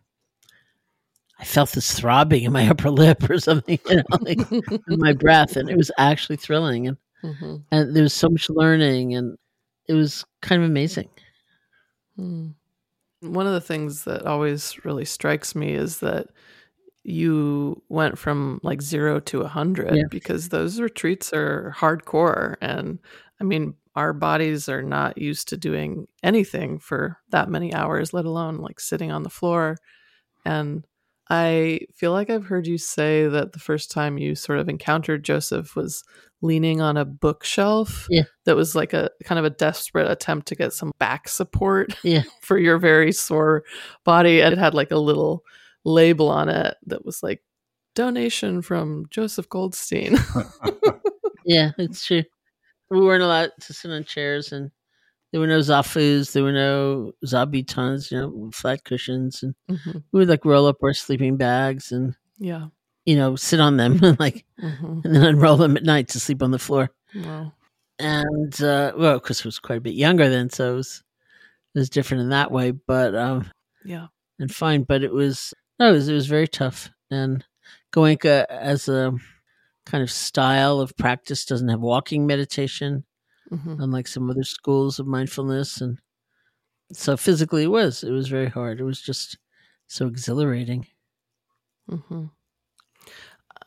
[1.39, 5.13] I felt this throbbing in my upper lip or something, you know, like in my
[5.13, 9.37] breath, and it was actually thrilling, and hmm and there was so much learning, and
[9.87, 11.07] it was kind of amazing.
[12.19, 12.53] Mm.
[13.21, 16.27] One of the things that always really strikes me is that
[17.05, 20.03] you went from like zero to a hundred Yeah.
[20.11, 22.55] because those retreats are hardcore.
[22.59, 22.99] And
[23.39, 28.25] I mean, our bodies are not used to doing anything for that many hours, let
[28.25, 29.77] alone like sitting on the floor.
[30.45, 30.85] And
[31.29, 35.23] I feel like I've heard you say that the first time you sort of encountered
[35.23, 36.03] Joseph was
[36.41, 38.23] leaning on a bookshelf Yeah.
[38.45, 42.23] that was like a kind of a desperate attempt to get some back support Yeah.
[42.41, 43.63] for your very sore
[44.03, 44.41] body.
[44.41, 45.43] And it had like a little
[45.85, 47.41] label on it that was like
[47.95, 50.17] donation from Joseph Goldstein.
[51.45, 52.23] Yeah, it's true.
[52.93, 54.69] We weren't allowed to sit on chairs, and
[55.31, 60.03] there were no zafus, there were no zabutons, you know, flat cushions, and Mhm.
[60.11, 62.67] we would like roll up our sleeping bags and Yeah.
[63.05, 66.19] you know sit on them, and like, hmm and then unroll them at night to
[66.19, 66.91] sleep on the floor.
[67.15, 67.53] Wow.
[67.99, 71.03] And uh, well, because I was quite a bit younger then, so it was
[71.75, 73.49] it was different in that way, but um,
[73.83, 74.07] Yeah.
[74.39, 74.83] and fine.
[74.83, 76.89] But it was no, it was it was very tough.
[77.11, 77.43] And
[77.93, 79.13] Goenka as a
[79.85, 83.03] kind of style of practice doesn't have walking meditation.
[83.49, 85.99] hmm unlike some other schools of mindfulness and
[86.91, 89.37] so physically it was it was very hard it was just
[89.87, 90.85] so exhilarating
[91.89, 92.25] hmm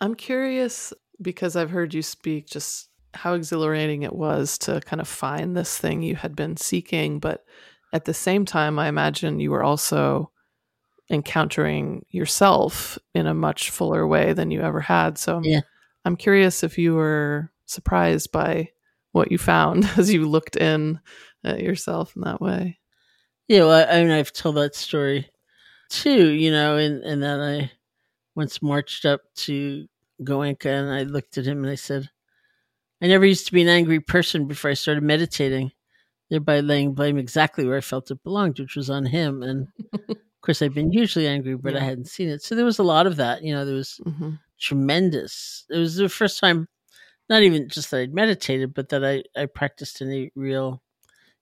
[0.01, 0.93] I'm curious
[1.23, 5.79] because I've heard you speak just how exhilarating it was to kind of find this
[5.79, 7.19] thing you had been seeking.
[7.19, 7.45] But
[7.93, 10.31] at the same time, I imagine you were also
[11.09, 15.19] encountering yourself in a much fuller way than you ever had.
[15.19, 15.61] So Yeah.
[16.07, 18.71] I'm curious if you were surprised by
[19.11, 21.01] what you found as you looked in
[21.45, 22.79] at yourself in that way.
[23.49, 25.29] yeah well, I, I mean i've told that story
[25.91, 27.71] too you know and and then i
[28.35, 29.87] once marched up to
[30.23, 32.09] goenka and i looked at him and i said
[33.03, 35.73] i never used to be an angry person before i started meditating
[36.31, 39.43] thereby laying blame exactly where i felt it belonged which was on him.
[39.43, 39.69] And
[40.09, 42.43] of course i'd been hugely angry but i hadn't seen it.
[42.43, 45.65] So there was a lot of that you know there was hmm tremendous.
[45.71, 46.69] It was the first time,
[47.29, 50.83] not even just that I'd meditated, but that I, I practiced any real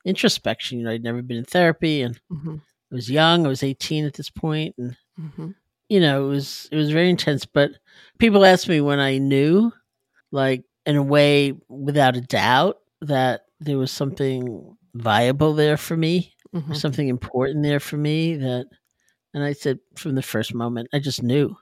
[0.04, 0.78] introspection.
[0.78, 2.56] You know, I'd never been in therapy and hmm
[2.92, 3.44] I was young.
[3.44, 5.50] I was 18 at this point and, hmm
[5.90, 7.44] you know, it was, it was very intense.
[7.44, 7.72] But
[8.18, 9.70] people asked me when I knew,
[10.32, 16.32] like in a way, without a doubt, that there was something viable there for me
[16.52, 18.66] hmm something important there for me that,
[19.34, 21.56] and I said from the first moment, I just knew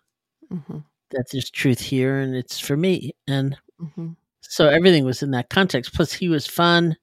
[0.50, 0.78] hmm
[1.12, 3.14] that there's truth here and it's for me.
[3.28, 3.56] And
[3.94, 5.94] hmm so everything was in that context.
[5.94, 6.96] Plus, he was fun.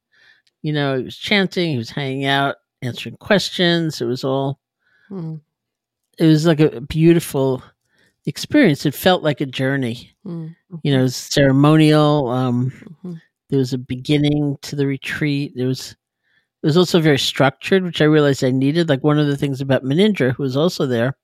[0.62, 4.01] You know, he was chanting, he was hanging out, answering questions.
[4.01, 4.60] It was all,
[5.10, 5.36] hmm
[6.18, 7.64] it was like a beautiful
[8.26, 8.86] experience.
[8.86, 10.12] It felt like a journey.
[10.24, 10.47] hmm
[10.84, 12.30] You know, it was ceremonial.
[12.30, 13.16] Um, hmm
[13.49, 15.53] there was a beginning to the retreat.
[15.55, 15.91] There was,
[16.62, 18.89] it was also very structured, which I realized I needed.
[18.89, 21.18] Like one of the things about Munindra, who was also there,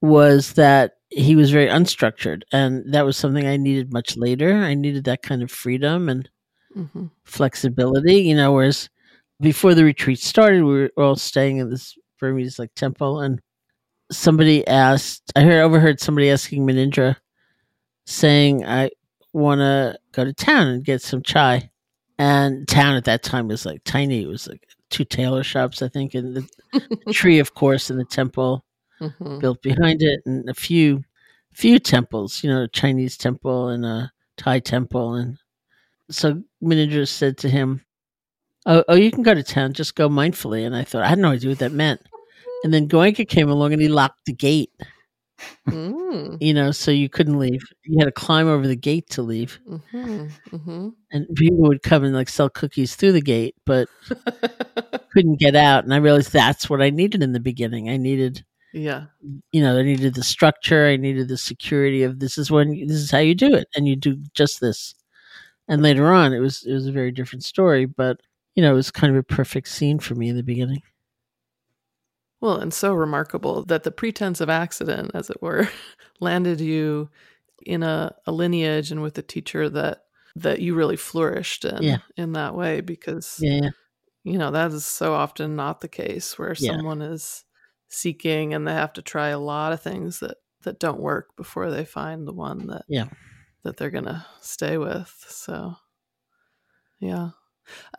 [0.00, 2.42] was that he was very unstructured.
[2.52, 4.54] And that was something I needed much later.
[4.54, 6.28] I needed that kind of freedom and
[6.74, 8.88] hmm flexibility, you know, whereas
[9.40, 13.40] before the retreat started, we were all staying in this Burmese like temple and
[14.12, 17.16] somebody asked I heard overheard somebody asking Munindra
[18.06, 18.90] saying I
[19.32, 21.70] wanna go to town and get some chai.
[22.18, 24.22] And town at that time was like tiny.
[24.22, 26.48] It was like two tailor shops, I think, and the
[27.10, 28.64] tree, of course, in the temple
[29.00, 31.04] hmm built behind it, and a few
[31.52, 35.14] few temples, you know, a Chinese temple and a Thai temple.
[35.14, 35.38] And
[36.10, 37.82] so Munindra said to him,
[38.66, 40.66] oh, oh, you can go to town, just go mindfully.
[40.66, 42.02] And I thought, I had no idea what that meant.
[42.64, 44.72] And then Goenka came along and he locked the gate,
[45.68, 46.38] Mm.
[46.40, 47.60] you know, so you couldn't leave.
[47.84, 49.60] You had to climb over the gate to leave.
[49.68, 50.94] Mhm, mhm.
[51.12, 53.88] And people would come and like sell cookies through the gate, but
[55.12, 55.84] couldn't get out.
[55.84, 57.88] And I realized that's what I needed in the beginning.
[57.88, 59.06] I needed Yeah.
[59.52, 60.86] You know, I needed the structure.
[60.86, 63.86] I needed the security of this is when this is how you do it, and
[63.88, 64.94] you do just this.
[65.68, 68.20] And later on, it was it was a very different story, but
[68.54, 70.82] you know, it was kind of a perfect scene for me in the beginning.
[72.40, 75.68] Well, and so remarkable that the pretense of accident, as it were,
[76.20, 77.10] landed you
[77.66, 80.04] in a, a lineage and with a teacher that
[80.36, 81.98] that you really flourished in Yeah.
[82.16, 83.70] in that way because Yeah,
[84.24, 86.72] you know that is so often not the case where Yeah.
[86.72, 87.44] someone is
[87.90, 91.70] seeking and they have to try a lot of things that that don't work before
[91.70, 93.08] they find the one that Yeah.
[93.64, 95.74] that they're gonna stay with so
[97.00, 97.30] yeah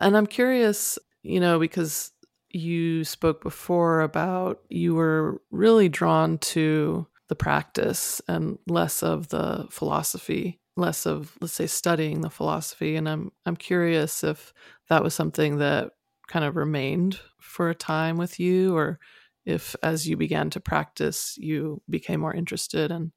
[0.00, 2.12] and i'm curious you know because
[2.50, 9.66] you spoke before about you were really drawn to the practice and less of the
[9.70, 14.52] philosophy less of let's say studying the philosophy and i'm i'm curious if
[14.88, 15.92] that was something that
[16.28, 18.98] kind of remained for a time with you or
[19.44, 23.12] if as you began to practice you became more interested in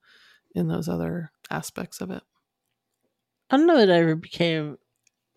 [0.56, 2.24] in those other aspects of it
[3.50, 4.78] I don't know that I ever became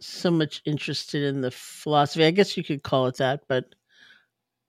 [0.01, 2.24] so much interested in the philosophy.
[2.24, 3.74] I guess you could call it that, but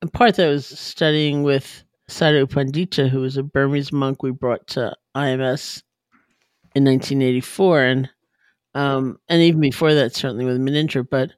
[0.01, 4.67] in part that was studying with Sayadaw Pandita, who was a Burmese monk we brought
[4.67, 5.83] to IMS
[6.75, 8.09] in 1984, and
[8.75, 11.07] um, and even before that, certainly with Munindra.
[11.09, 11.31] But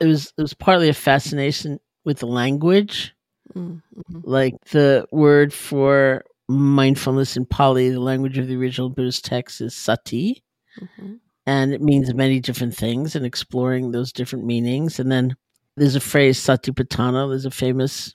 [0.00, 3.14] it was it was partly a fascination with the language,
[3.56, 4.22] Mm, mhm.
[4.24, 9.74] like the word for mindfulness in Pali, the language of the original Buddhist text is
[9.76, 10.42] sati
[10.80, 11.20] Mhm.
[11.46, 14.98] and it means many different things and exploring those different meanings.
[14.98, 15.36] And then
[15.76, 17.28] there's a phrase satipatthana.
[17.30, 18.14] There's a famous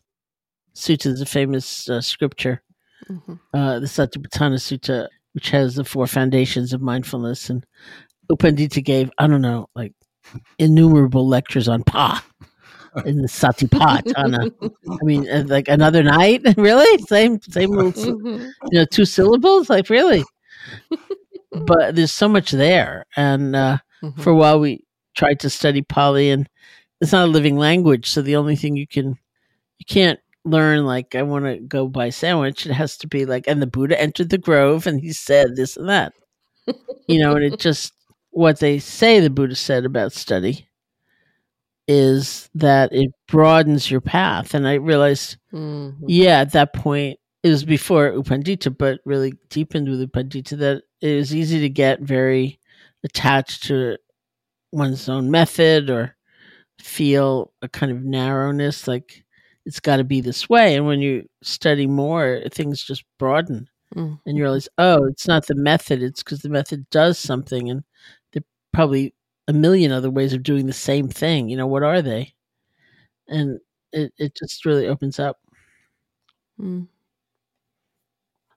[0.75, 1.03] sutta.
[1.03, 2.61] There's a famous uh, scripture,
[3.09, 3.39] Mhm.
[3.53, 7.49] uh, the Satipatthana Sutta, which has the four foundations of mindfulness.
[7.49, 7.65] And
[8.29, 9.93] U Pandita gave I don't know like
[10.59, 12.23] innumerable lectures on pa
[13.05, 14.51] in the Satipatthana.
[14.61, 16.97] I mean, uh, like another night, really?
[17.03, 18.51] Same same Mhm.
[18.71, 20.23] you know two syllables, like really.
[21.51, 23.55] But there's so much there, and.
[23.55, 24.21] uh Mhm.
[24.21, 26.47] for a while we tried to study Pali and
[27.01, 29.17] it's not a living language, so the only thing you can
[29.79, 32.65] you can't learn like I want to go buy a sandwich.
[32.65, 35.75] It has to be like and the Buddha entered the grove and he said this
[35.75, 36.13] and that.
[37.09, 37.91] you know, and it just
[38.31, 40.68] what they say the Buddha said about study
[41.89, 44.53] is that it broadens your path.
[44.53, 45.95] And I realized, Mhm.
[46.07, 50.55] yeah, at that point, it was before U Pandita, but really deepened with U Pandita
[50.59, 52.59] that it was easy to get very
[53.03, 53.97] attached to
[54.71, 56.15] one's own method or
[56.79, 59.23] feel a kind of narrowness like
[59.65, 64.19] it's got to be this way and when you study more things just broaden Mm.
[64.25, 67.83] and you realize oh it's not the method it's because the method does something and
[68.71, 69.13] probably
[69.49, 72.33] a million other ways of doing the same thing you know what are they
[73.29, 73.59] and
[73.93, 75.39] it, it just really opens up
[76.59, 76.87] Mm.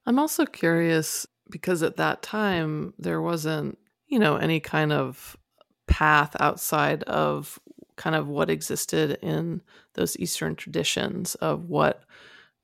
[0.07, 5.36] I'm also curious because at that time there wasn't, you know, any kind of
[5.86, 7.59] path outside of
[7.97, 9.61] kind of what existed in
[9.95, 12.05] those Eastern traditions of what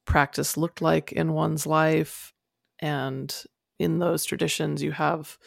[0.07, 2.33] practice looked like in one's life.
[2.81, 3.35] And
[3.79, 5.39] in those traditions, you have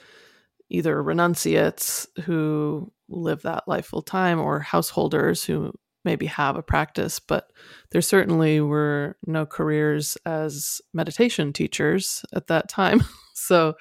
[0.72, 7.20] either renunciates who live that life full time or householders who maybe have a practice,
[7.20, 7.52] but
[7.92, 13.04] there certainly were no careers as meditation teachers at that time.
[13.34, 13.76] so,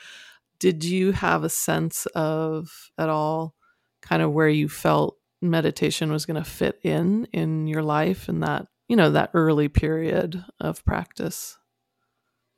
[0.59, 3.55] did you have a sense of at all
[4.03, 8.41] kind of where you felt meditation was going to fit in in your life in
[8.41, 11.57] that, you know, that early period of practice?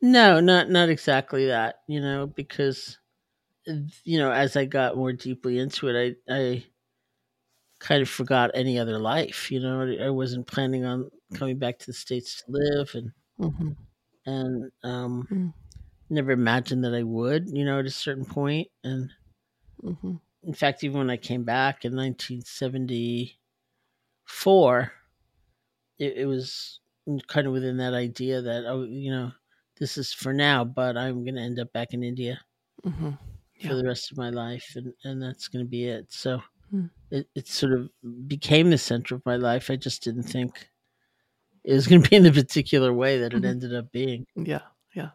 [0.05, 2.99] no not not exactly that you know because
[4.05, 6.65] you know as i got more deeply into it i i
[7.81, 11.87] kind of forgot any other life you know i wasn't planning on coming back to
[11.87, 13.73] the states to live and hmm
[14.27, 15.53] and um Mm.
[16.11, 18.69] never imagined that i would you know at a certain point.
[18.85, 19.11] And
[19.83, 23.39] hmm in fact even when i came back in 1974
[25.99, 26.81] it, it was
[27.29, 29.33] kind of within that idea that oh you know
[29.79, 32.41] this is for now but i'm going to end up back in india
[33.63, 36.41] hmm for the rest of my life and and that's going to be it so
[36.71, 36.87] Hmm.
[37.11, 37.89] it, it sort of
[38.29, 40.69] became the center of my life i just didn't think
[41.65, 43.49] it was going to be in the particular way that it Mhm.
[43.49, 44.63] ended up being Yeah,
[44.95, 45.11] yeah.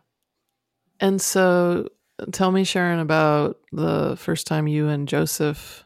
[1.00, 1.90] And so
[2.32, 5.86] tell me, Sharon, about the first time you and Joseph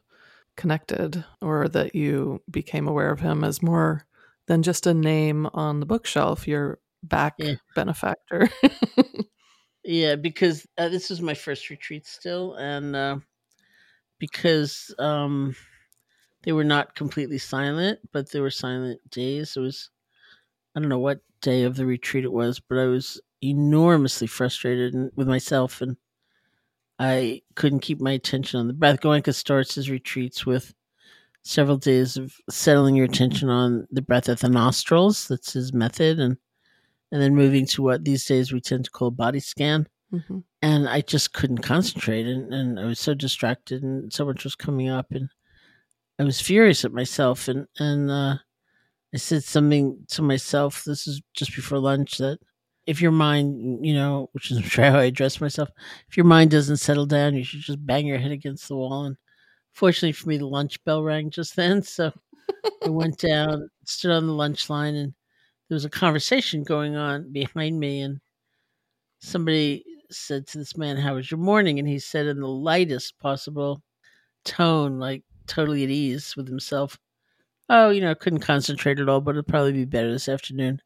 [0.55, 4.05] connected or that you became aware of him as more
[4.47, 7.55] than just a name on the bookshelf, your back Yeah.
[7.75, 8.49] benefactor.
[9.83, 13.17] Yeah, because uh, this was my first retreat still, and uh,
[14.19, 15.55] because um,
[16.43, 19.55] they were not completely silent, but they were silent days.
[19.57, 19.89] It was
[20.75, 24.95] I don't know what day of the retreat it was, but I was enormously frustrated
[25.15, 25.97] with myself and
[26.99, 29.01] I couldn't keep my attention on the breath.
[29.01, 30.73] Goenka starts his retreats with
[31.43, 35.27] several days of settling your attention on the breath at the nostrils.
[35.27, 36.37] That's his method, and
[37.11, 39.87] and then moving to what these days we tend to call body scan.
[40.13, 40.39] Mm-hmm.
[40.61, 44.55] And I just couldn't concentrate, and, and I was so distracted, and so much was
[44.55, 45.29] coming up, and
[46.19, 48.35] I was furious at myself, and and uh,
[49.13, 50.83] I said something to myself.
[50.85, 52.39] This is just before lunch that
[52.85, 55.69] if your mind, you know, which is how I address myself,
[56.09, 59.05] if your mind doesn't settle down, you should just bang your head against the wall
[59.05, 59.15] and
[59.73, 61.81] Fortunately for me, the lunch bell rang just then.
[61.81, 62.11] So
[62.85, 65.13] I went down, stood on the lunch line, and
[65.71, 68.01] there was a conversation going on behind me.
[68.01, 68.19] And
[69.19, 71.79] somebody said to this man, How was your morning?
[71.79, 73.81] And he said, in the lightest possible
[74.43, 76.99] tone, like totally at ease with himself,
[77.69, 80.81] Oh, you know, couldn't concentrate at all, but it'll probably be better this afternoon.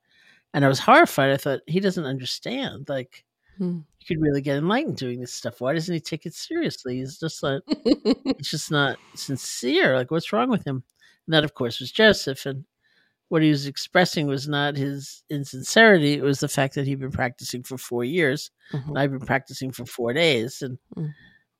[0.53, 1.31] And I was horrified.
[1.31, 2.87] I thought, He doesn't understand.
[2.87, 3.25] Like,
[3.57, 3.79] Hmm.
[4.01, 5.61] You could really get enlightened doing this stuff.
[5.61, 6.97] Why doesn't he take it seriously?
[6.97, 9.95] He's just like, it's just not sincere.
[9.95, 10.83] Like, what's wrong with him?
[11.25, 12.45] And that, of course, was Joseph.
[12.45, 12.65] And
[13.29, 16.13] what he was expressing was not his insincerity.
[16.13, 18.51] It was the fact that he'd been practicing for four years.
[18.71, 18.89] Mm-hmm.
[18.89, 20.61] And I've been practicing for four days.
[20.61, 21.11] And, mm.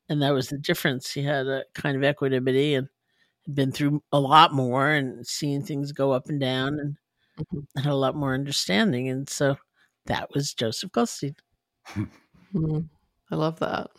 [0.08, 1.12] and that was the difference.
[1.12, 2.88] He had a kind of equanimity and
[3.46, 6.96] had been through a lot more and seen things go up and down and
[7.38, 7.80] mm-hmm.
[7.80, 9.08] had a lot more understanding.
[9.08, 9.56] And so
[10.06, 11.34] that was Joseph Goldstein.
[11.88, 12.78] mm-hmm.
[13.30, 13.90] I love that.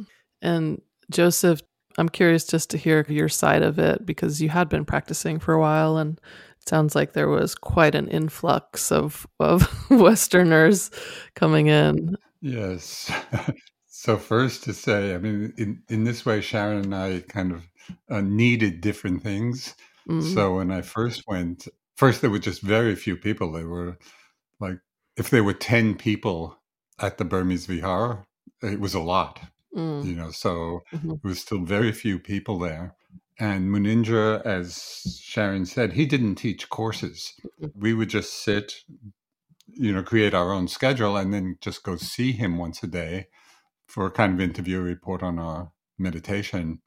[0.41, 1.61] And Joseph,
[1.97, 5.53] I'm curious just to hear your side of it because you had been practicing for
[5.53, 10.91] a while and it sounds like there was quite an influx of of Westerners
[11.35, 12.17] coming in.
[12.41, 13.11] Yes.
[13.87, 17.67] so first to say, I mean, in in this way, Sharon and I kind of
[18.09, 19.75] uh, needed different things.
[20.09, 20.33] Mm-hmm.
[20.33, 23.51] So when I first went, first there were just very few people.
[23.51, 23.97] There were
[24.59, 24.79] like
[25.15, 26.57] if there were ten people
[26.99, 28.25] at the Burmese Vihara,
[28.61, 29.39] it was a lot,
[29.75, 30.03] mm.
[30.03, 31.09] you know, so mm-hmm.
[31.09, 32.95] there was still very few people there.
[33.39, 37.33] And Munindra, as Sharon said, he didn't teach courses.
[37.75, 38.73] We would just sit,
[39.67, 43.27] you know, create our own schedule and then just go see him once a day
[43.87, 46.81] for a kind of interview report on our meditation.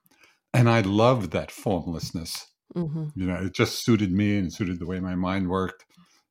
[0.53, 2.47] And I loved that formlessness.
[2.75, 3.07] Mm-hmm.
[3.15, 5.85] You know, it just suited me and suited the way my mind worked.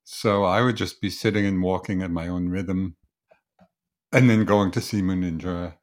[0.03, 2.95] So I would just be sitting and walking at my own rhythm,
[4.11, 5.75] and then going to see Munindra,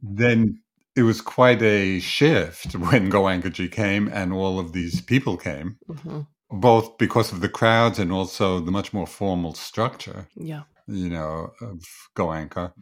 [0.00, 0.62] then
[0.98, 6.22] it was quite a shift when Goenkaji came and all of these people came, mm-hmm.
[6.50, 10.26] both because of the crowds and also the much more formal structure.
[10.34, 10.62] Yeah.
[10.88, 11.84] You know, of
[12.16, 12.72] Goenka.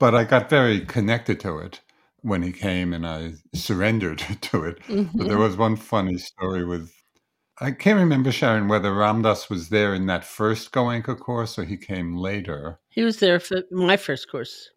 [0.00, 1.80] But I got very connected to it
[2.22, 4.80] when he came and I surrendered to it.
[4.88, 5.16] Mm-hmm.
[5.16, 6.92] But there was one funny story with
[7.58, 11.64] I can't remember, Sharon, whether Ram Dass was there in that first Goenka course or
[11.64, 12.80] he came later.
[12.90, 14.70] He was there for my first course.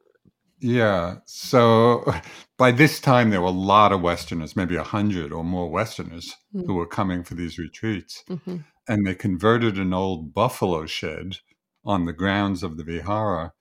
[0.60, 1.18] Yeah.
[1.26, 2.14] So
[2.58, 6.36] by this time, there were a lot of Westerners, maybe a hundred or more Westerners
[6.54, 6.66] mm-hmm.
[6.66, 8.24] who were coming for these retreats.
[8.30, 8.58] Mm-hmm.
[8.88, 11.38] And they converted an old buffalo shed
[11.86, 13.54] on the grounds of the Vihara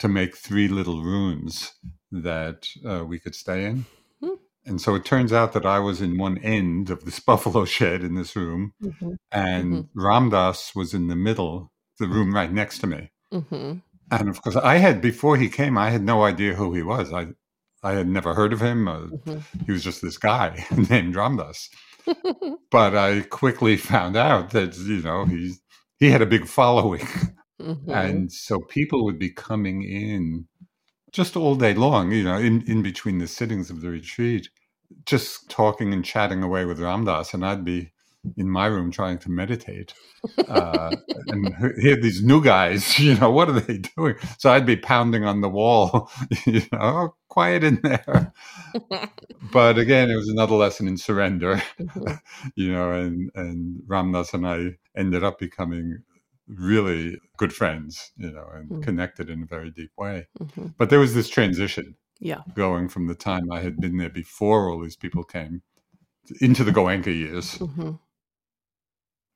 [0.00, 1.74] to make three little rooms
[2.10, 3.86] that uh, we could stay in.
[4.66, 8.02] And so it turns out that I was in one end of this buffalo shed
[8.02, 9.12] in this room, mm-hmm.
[9.30, 10.00] and mm-hmm.
[10.00, 13.10] Ram was in the middle, the room right next to me.
[14.10, 17.12] And of course, I had before he came, I had no idea who he was.
[17.12, 17.28] I
[17.82, 18.88] I had never heard of him.
[18.88, 19.64] Uh, mm-hmm.
[19.66, 21.68] he was just this guy named Ram Dass.
[22.70, 25.54] But I quickly found out that you know he
[26.00, 27.06] he had a big following,
[27.62, 27.90] mm-hmm.
[27.90, 30.46] and so people would be coming in
[31.12, 34.48] just all day long, you know, in, in between the sittings of the retreat,
[35.06, 37.92] just talking and chatting away with Ram Dass, and I'd be
[38.36, 39.94] in my room trying to meditate.
[40.48, 40.94] Uh,
[41.28, 44.16] and here these new guys, you know, what are they doing?
[44.38, 46.10] So I'd be pounding on the wall,
[46.46, 48.32] you know, oh, quiet in there.
[49.52, 52.14] but again, it was another lesson in surrender, mm-hmm.
[52.54, 56.02] you know, and, and Ram Dass and I ended up becoming
[56.46, 58.82] really good friends, you know, and mm-hmm.
[58.82, 60.26] connected in a very deep way.
[60.40, 60.68] Mm-hmm.
[60.78, 61.96] But there was this transition.
[62.20, 62.42] Yeah.
[62.54, 65.62] Going from the time I had been there before all these people came
[66.40, 67.58] into the Goenka years.
[67.58, 67.92] Mm-hmm.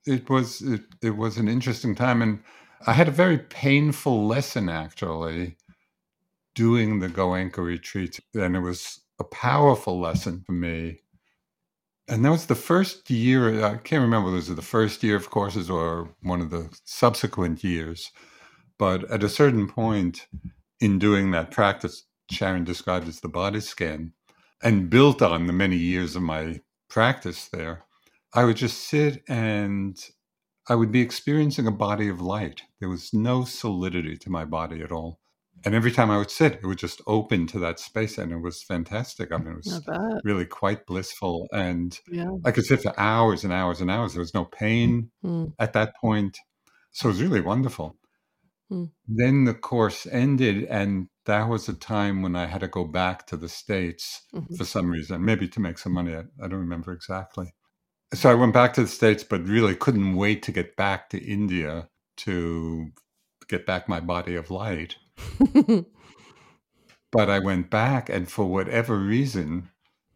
[0.08, 2.40] It was it, it was an interesting time and
[2.86, 5.56] I had a very painful lesson actually
[6.54, 11.00] doing the Goenka retreat and it was a powerful lesson for me
[12.08, 13.64] and that was the first year.
[13.64, 16.68] I can't remember whether it was the first year of courses or one of the
[16.84, 18.10] subsequent years.
[18.78, 20.26] But at a certain point
[20.80, 24.12] in doing that practice, Sharon described as the body scan,
[24.62, 27.84] and built on the many years of my practice there,
[28.34, 29.98] I would just sit and
[30.68, 32.62] I would be experiencing a body of light.
[32.78, 35.18] There was no solidity to my body at all.
[35.64, 38.38] And every time I would sit, it would just open to that space, and it
[38.38, 39.32] was fantastic.
[39.32, 42.30] I mean, it was really quite blissful, and yeah.
[42.44, 44.12] I could sit for hours and hours and hours.
[44.12, 45.52] There was no pain mm.
[45.58, 46.38] at that point,
[46.92, 47.96] so it was really wonderful.
[48.70, 48.92] Mm.
[49.08, 53.26] Then the course ended, and that was a time when I had to go back
[53.26, 54.54] to the states mm-hmm.
[54.54, 56.14] for some reason, maybe to make some money.
[56.14, 57.52] I, I don't remember exactly.
[58.14, 61.22] So I went back to the states, but really couldn't wait to get back to
[61.22, 61.88] India
[62.18, 62.92] to
[63.48, 64.96] get back my body of light.
[67.10, 69.68] but I went back, and for whatever reason,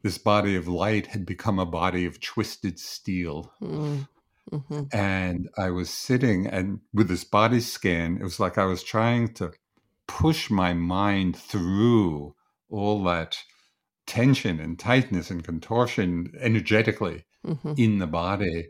[0.02, 3.52] this body of light had become a body of twisted steel.
[3.62, 4.08] Mm.
[4.50, 8.82] hmm And I was sitting and with this body scan, it was like I was
[8.82, 9.52] trying to
[10.08, 12.34] push my mind through
[12.68, 13.38] all that
[14.06, 17.74] tension and tightness and contortion energetically mm-hmm.
[17.76, 18.68] in the body,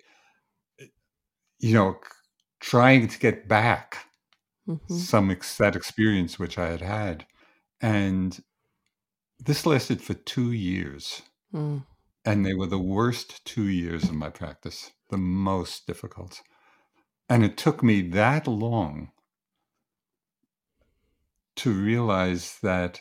[1.58, 1.96] you know,
[2.60, 4.06] trying to get back
[4.68, 4.94] mm-hmm.
[4.94, 7.26] some ex- that experience which I had had,
[7.80, 8.38] and
[9.38, 11.84] this lasted for two years, mm.
[12.24, 16.40] and they were the worst two years of my practice, the most difficult,
[17.28, 19.10] and it took me that long
[21.56, 23.00] to realize that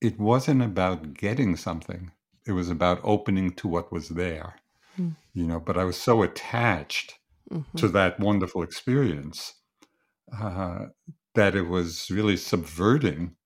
[0.00, 2.10] it wasn't about getting something
[2.46, 4.56] it was about opening to what was there
[4.98, 5.14] mm.
[5.34, 7.18] you know but i was so attached
[7.50, 7.76] mm-hmm.
[7.76, 9.54] to that wonderful experience
[10.38, 10.86] uh,
[11.34, 13.36] that it was really subverting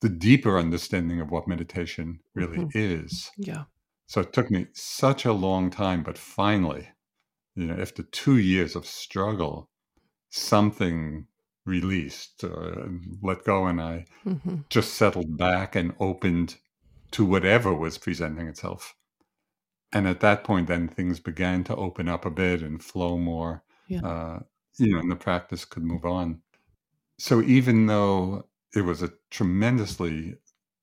[0.00, 2.78] the deeper understanding of what meditation really mm-hmm.
[2.78, 3.30] is.
[3.36, 3.64] Yeah.
[4.06, 6.88] So it took me such a long time, but finally,
[7.54, 9.68] you know, after two years of struggle,
[10.30, 11.26] something
[11.66, 12.86] released, uh,
[13.22, 14.56] let go, and I mm-hmm.
[14.68, 16.56] just settled back and opened
[17.12, 18.94] to whatever was presenting itself.
[19.92, 23.64] And at that point, then things began to open up a bit and flow more.
[23.88, 24.00] Yeah.
[24.06, 24.40] Uh,
[24.78, 26.40] you know, and the practice could move on.
[27.18, 30.36] So even though it was a tremendously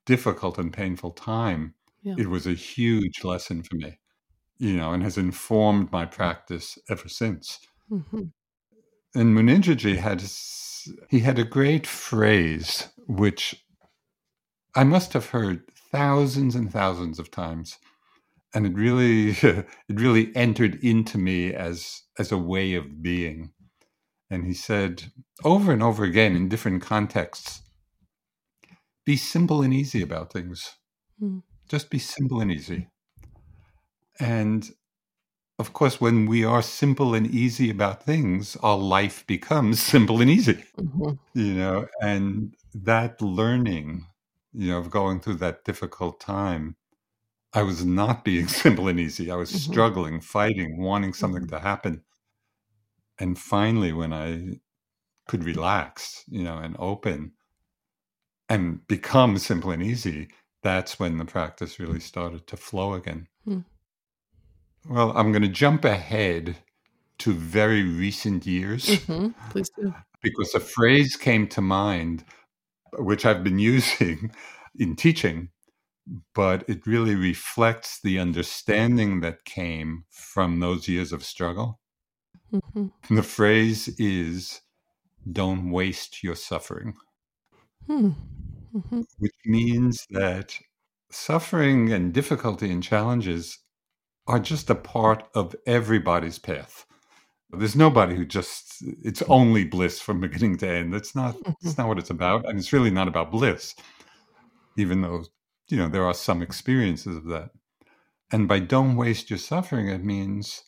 [0.05, 2.15] difficult and painful time, yeah.
[2.17, 3.97] it was a huge lesson for me,
[4.57, 7.59] you know, and has informed my practice ever since.
[7.89, 8.23] Mm-hmm.
[9.15, 10.23] And Munindraji had
[11.09, 13.65] he had a great phrase which
[14.75, 17.77] I must have heard thousands and thousands of times
[18.53, 23.51] and it really it really entered into me as as a way of being
[24.29, 25.03] and he said
[25.43, 27.61] over and over again in different contexts
[29.07, 30.75] be simple and easy about things.
[31.23, 31.41] Mm.
[31.69, 32.89] Just be simple and easy.
[34.19, 34.69] And
[35.57, 40.29] of course, when we are simple and easy about things, our life becomes simple and
[40.29, 40.61] easy.
[40.77, 41.11] Mm-hmm.
[41.39, 44.05] You know, and that learning,
[44.51, 46.75] you know, of going through that difficult time,
[47.53, 49.31] I was not being simple and easy.
[49.31, 49.71] I was mm-hmm.
[49.71, 51.55] struggling, fighting, wanting something mm-hmm.
[51.55, 52.03] to happen
[53.19, 54.59] and finally when i
[55.27, 57.31] could relax you know and open
[58.49, 60.27] and become simple and easy
[60.63, 63.59] that's when the practice really started to flow again hmm.
[64.87, 66.57] well i'm going to jump ahead
[67.17, 69.29] to very recent years mm-hmm.
[69.49, 72.23] please do because a phrase came to mind
[72.99, 74.31] which i've been using
[74.79, 75.49] in teaching
[76.33, 81.79] but it really reflects the understanding that came from those years of struggle
[82.53, 83.15] Mm-hmm.
[83.15, 84.61] The phrase is
[85.29, 86.95] don't waste your suffering,
[87.85, 88.11] hmm.
[88.75, 89.01] mm-hmm.
[89.19, 90.57] which means that
[91.11, 93.59] suffering and difficulty and challenges
[94.27, 96.85] are just a part of everybody's path.
[97.51, 100.93] There's nobody who just it's only bliss from beginning to end.
[100.93, 101.51] That's not mm-hmm.
[101.61, 103.75] that's not what it's about, and it's really not about bliss,
[104.77, 105.25] even though
[105.69, 107.51] you know there are some experiences of that.
[108.31, 110.63] And by don't waste your suffering, it means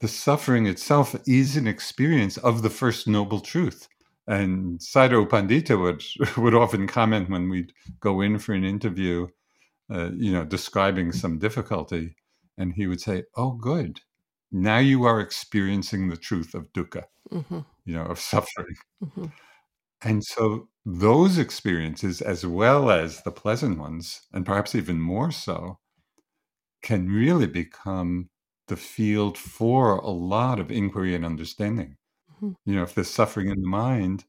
[0.00, 3.88] the suffering itself is an experience of the first noble truth.
[4.26, 6.04] And Sayadaw Pandita would,
[6.36, 9.28] would often comment when we'd go in for an interview,
[9.90, 12.16] uh, you know, describing some difficulty.
[12.58, 14.00] And he would say, Oh, good.
[14.52, 17.60] Now you are experiencing the truth of dukkha, mm-hmm.
[17.84, 18.76] you know, of suffering.
[19.02, 19.26] Mm-hmm.
[20.02, 25.78] And so those experiences, as well as the pleasant ones, and perhaps even more so,
[26.82, 28.30] can really become
[28.68, 31.96] the field for a lot of inquiry and understanding.
[32.36, 32.52] Mm-hmm.
[32.64, 34.24] You know, if there's suffering in the mind,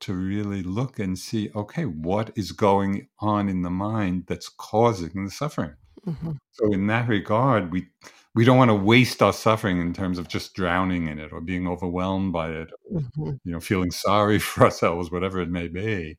[0.00, 5.24] to really look and see, okay, what is going on in the mind that's causing
[5.24, 5.76] the suffering?
[6.06, 6.32] Mm-hmm.
[6.52, 7.88] So in that regard, we
[8.34, 11.40] we don't want to waste our suffering in terms of just drowning in it or
[11.40, 13.30] being overwhelmed by it, mm-hmm.
[13.44, 16.18] you know, feeling sorry for ourselves, whatever it may be.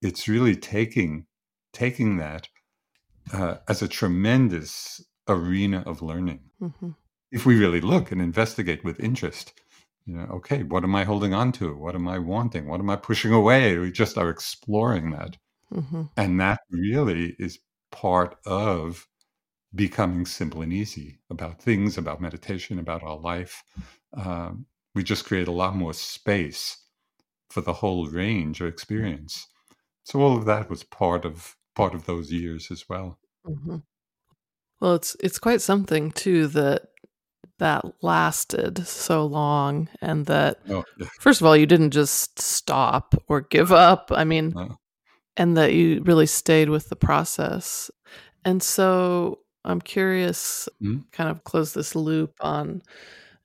[0.00, 1.26] It's really taking
[1.72, 2.48] taking that
[3.32, 6.40] uh, as a tremendous arena of learning.
[6.60, 6.90] Mm-hmm.
[7.30, 9.54] If we really look and investigate with interest,
[10.06, 11.74] you know, okay, what am I holding on to?
[11.74, 12.66] What am I wanting?
[12.66, 13.78] What am I pushing away?
[13.78, 15.36] We just are exploring that.
[15.72, 17.58] hmm And that really is
[17.90, 19.06] part of
[19.74, 23.62] becoming simple and easy about things, about meditation, about our life.
[24.16, 26.76] Um, we just create a lot more space
[27.50, 29.46] for the whole range of experience.
[30.04, 33.18] So all of that was part of part of those years as well.
[33.46, 33.78] hmm
[34.80, 36.88] Well, it's it's quite something too that
[37.58, 41.08] that lasted so long, and that Oh, yeah.
[41.20, 44.10] first of all, you didn't just stop or give up.
[44.12, 44.78] I mean, No.
[45.36, 47.90] and that you really stayed with the process.
[48.44, 51.04] And so I'm curious, Mhm.
[51.12, 52.82] kind of close this loop on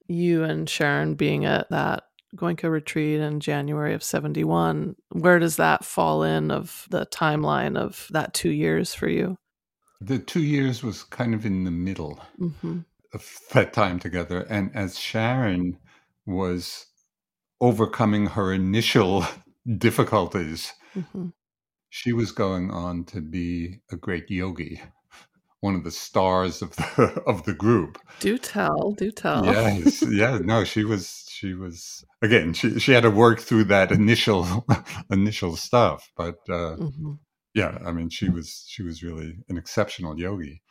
[0.07, 2.03] you and Sharon being at that
[2.35, 4.95] Goenka retreat in January of 71.
[5.11, 9.37] Where does that fall in of the timeline of that two years for you?
[10.01, 12.79] The two years was kind of in the middle hmm
[13.13, 14.41] of that time together.
[14.49, 15.77] And as Sharon
[16.25, 16.85] was
[17.61, 19.25] overcoming her initial
[19.77, 21.29] difficulties, hmm
[21.89, 24.81] she was going on to be a great yogi,
[25.61, 27.99] one of the stars of the of the group.
[28.19, 29.43] Do tell, do tell.
[29.43, 33.91] Yes, yeah, no, she was she was again, she she had to work through that
[33.91, 34.65] initial
[35.11, 37.13] initial stuff, but uh hmm
[37.55, 40.61] yeah, I mean she was she was really an exceptional yogi.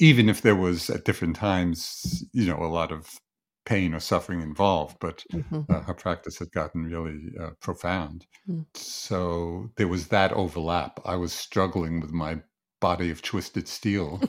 [0.00, 3.20] Even if there was at different times, you know, a lot of
[3.66, 8.26] pain or suffering involved, but hmm uh, her practice had gotten really uh, profound.
[8.48, 8.64] Mm.
[8.74, 11.00] So there was that overlap.
[11.04, 12.40] I was struggling with my
[12.80, 14.24] body of twisted steel,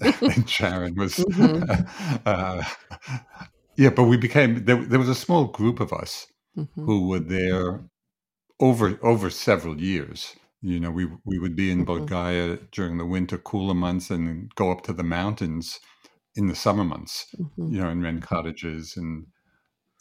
[0.28, 1.24] and Sharon was.
[1.28, 1.68] Mhm.
[2.26, 2.64] uh,
[3.76, 4.76] yeah, but we became there.
[4.84, 6.26] There was a small group of us
[6.56, 7.84] hmm who were there
[8.60, 10.36] over over several years.
[10.62, 11.86] You know, we we would be in Mhm.
[11.86, 15.80] Bodh Gaya during the winter cooler months, and go up to the mountains
[16.36, 18.96] in the summer months hmm you know, and rent cottages.
[18.96, 19.26] And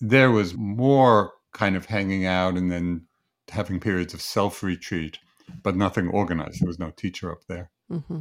[0.02, 3.08] there was more kind of hanging out and then
[3.50, 5.20] having periods of self retreat,
[5.64, 6.62] but nothing organized.
[6.62, 7.72] There was no teacher up there.
[7.90, 8.20] Hmm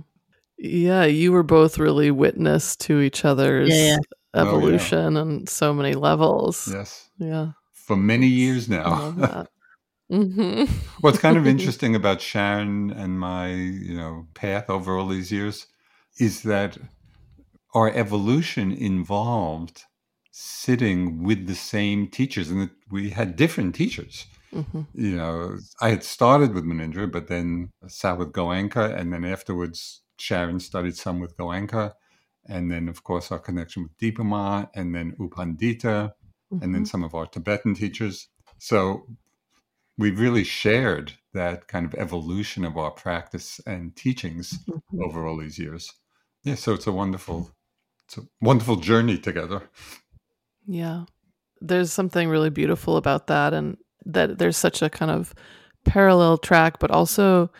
[0.59, 3.97] Yeah, you were both really witness to each other's Yeah, yeah.
[4.35, 4.49] Oh, yeah.
[4.49, 6.69] evolution on so many levels.
[6.73, 7.09] Yes.
[7.19, 9.12] Yeah, For many years now.
[9.17, 9.49] that.
[10.11, 10.64] hmm
[11.01, 15.67] What's kind of interesting about Sharon and my, you know, path over all these years
[16.19, 16.79] is that
[17.75, 19.85] our evolution involved
[20.31, 24.27] sitting with the same teachers and that we had different teachers.
[24.53, 29.24] Hmm you know, I had started with Munindra, but then sat with Goenka, and then
[29.24, 31.92] afterwards Sharon studied some with Goenka,
[32.49, 36.12] and then of course our connection with Dipa Ma, and then U Pandita,
[36.62, 38.28] and then some of our Tibetan teachers.
[38.59, 39.07] So
[39.99, 45.05] we've really shared that kind of evolution of our practice and teachings Mhm.
[45.05, 45.92] over all these years.
[46.44, 47.51] Yeah, so it's a wonderful,
[48.07, 49.68] it's a wonderful journey together.
[50.66, 51.05] Yeah.
[51.61, 53.76] There's something really beautiful about that and
[54.07, 55.35] that there's such a kind of
[55.85, 57.51] parallel track but also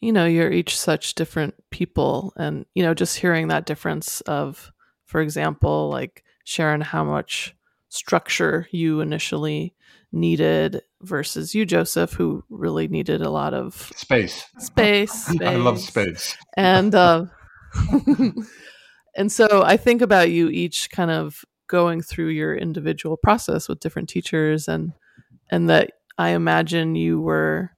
[0.00, 4.72] you know you're each such different people and you know just hearing that difference of
[5.06, 7.54] for example like Sharon how much
[7.88, 9.74] structure you initially
[10.12, 14.44] needed versus you Joseph who really needed a lot of Space.
[14.58, 16.36] space, I love space space.
[16.56, 17.26] and uh,
[19.16, 23.80] and so I think about you each kind of going through your individual process with
[23.80, 24.92] different teachers and
[25.52, 27.70] and that I imagine you were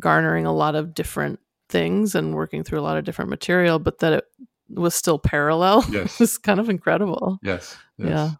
[0.00, 3.98] garnering a lot of different things and working through a lot of different material, but
[4.00, 4.24] that it
[4.70, 5.84] was still parallel.
[5.92, 6.20] Yes.
[6.20, 7.38] it's kind of incredible.
[7.42, 7.76] Yes.
[7.98, 8.08] yes.
[8.08, 8.30] Yeah.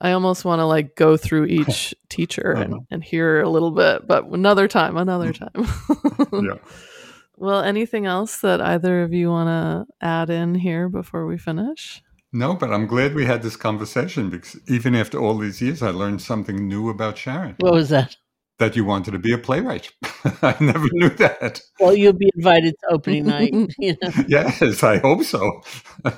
[0.00, 2.82] I almost want to like go through each teacher and, Uh-huh.
[2.90, 5.50] and hear a little bit, but another time, another time.
[6.32, 6.58] Yeah.
[7.40, 12.02] Well, anything else that either of you want to add in here before we finish?
[12.32, 15.90] No, but I'm glad we had this conversation because even after all these years, I
[15.90, 17.56] learned something new about Sharon.
[17.60, 18.16] What was that?
[18.58, 19.90] That you wanted to be a playwright.
[20.42, 21.60] I never knew that.
[21.80, 23.54] Well, you'll be invited to opening night.
[23.78, 24.10] You know.
[24.26, 25.62] Yes, I hope so.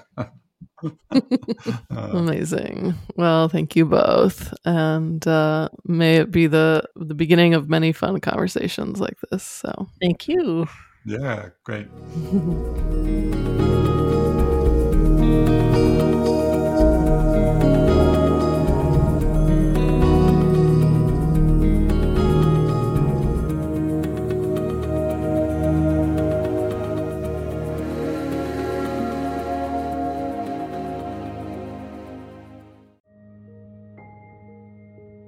[0.82, 2.94] Uh, Amazing.
[3.16, 8.18] Well, thank you both, and uh, may it be the the beginning of many fun
[8.20, 9.42] conversations like this.
[9.42, 10.66] So, Thank you.
[11.04, 11.88] yeah, great.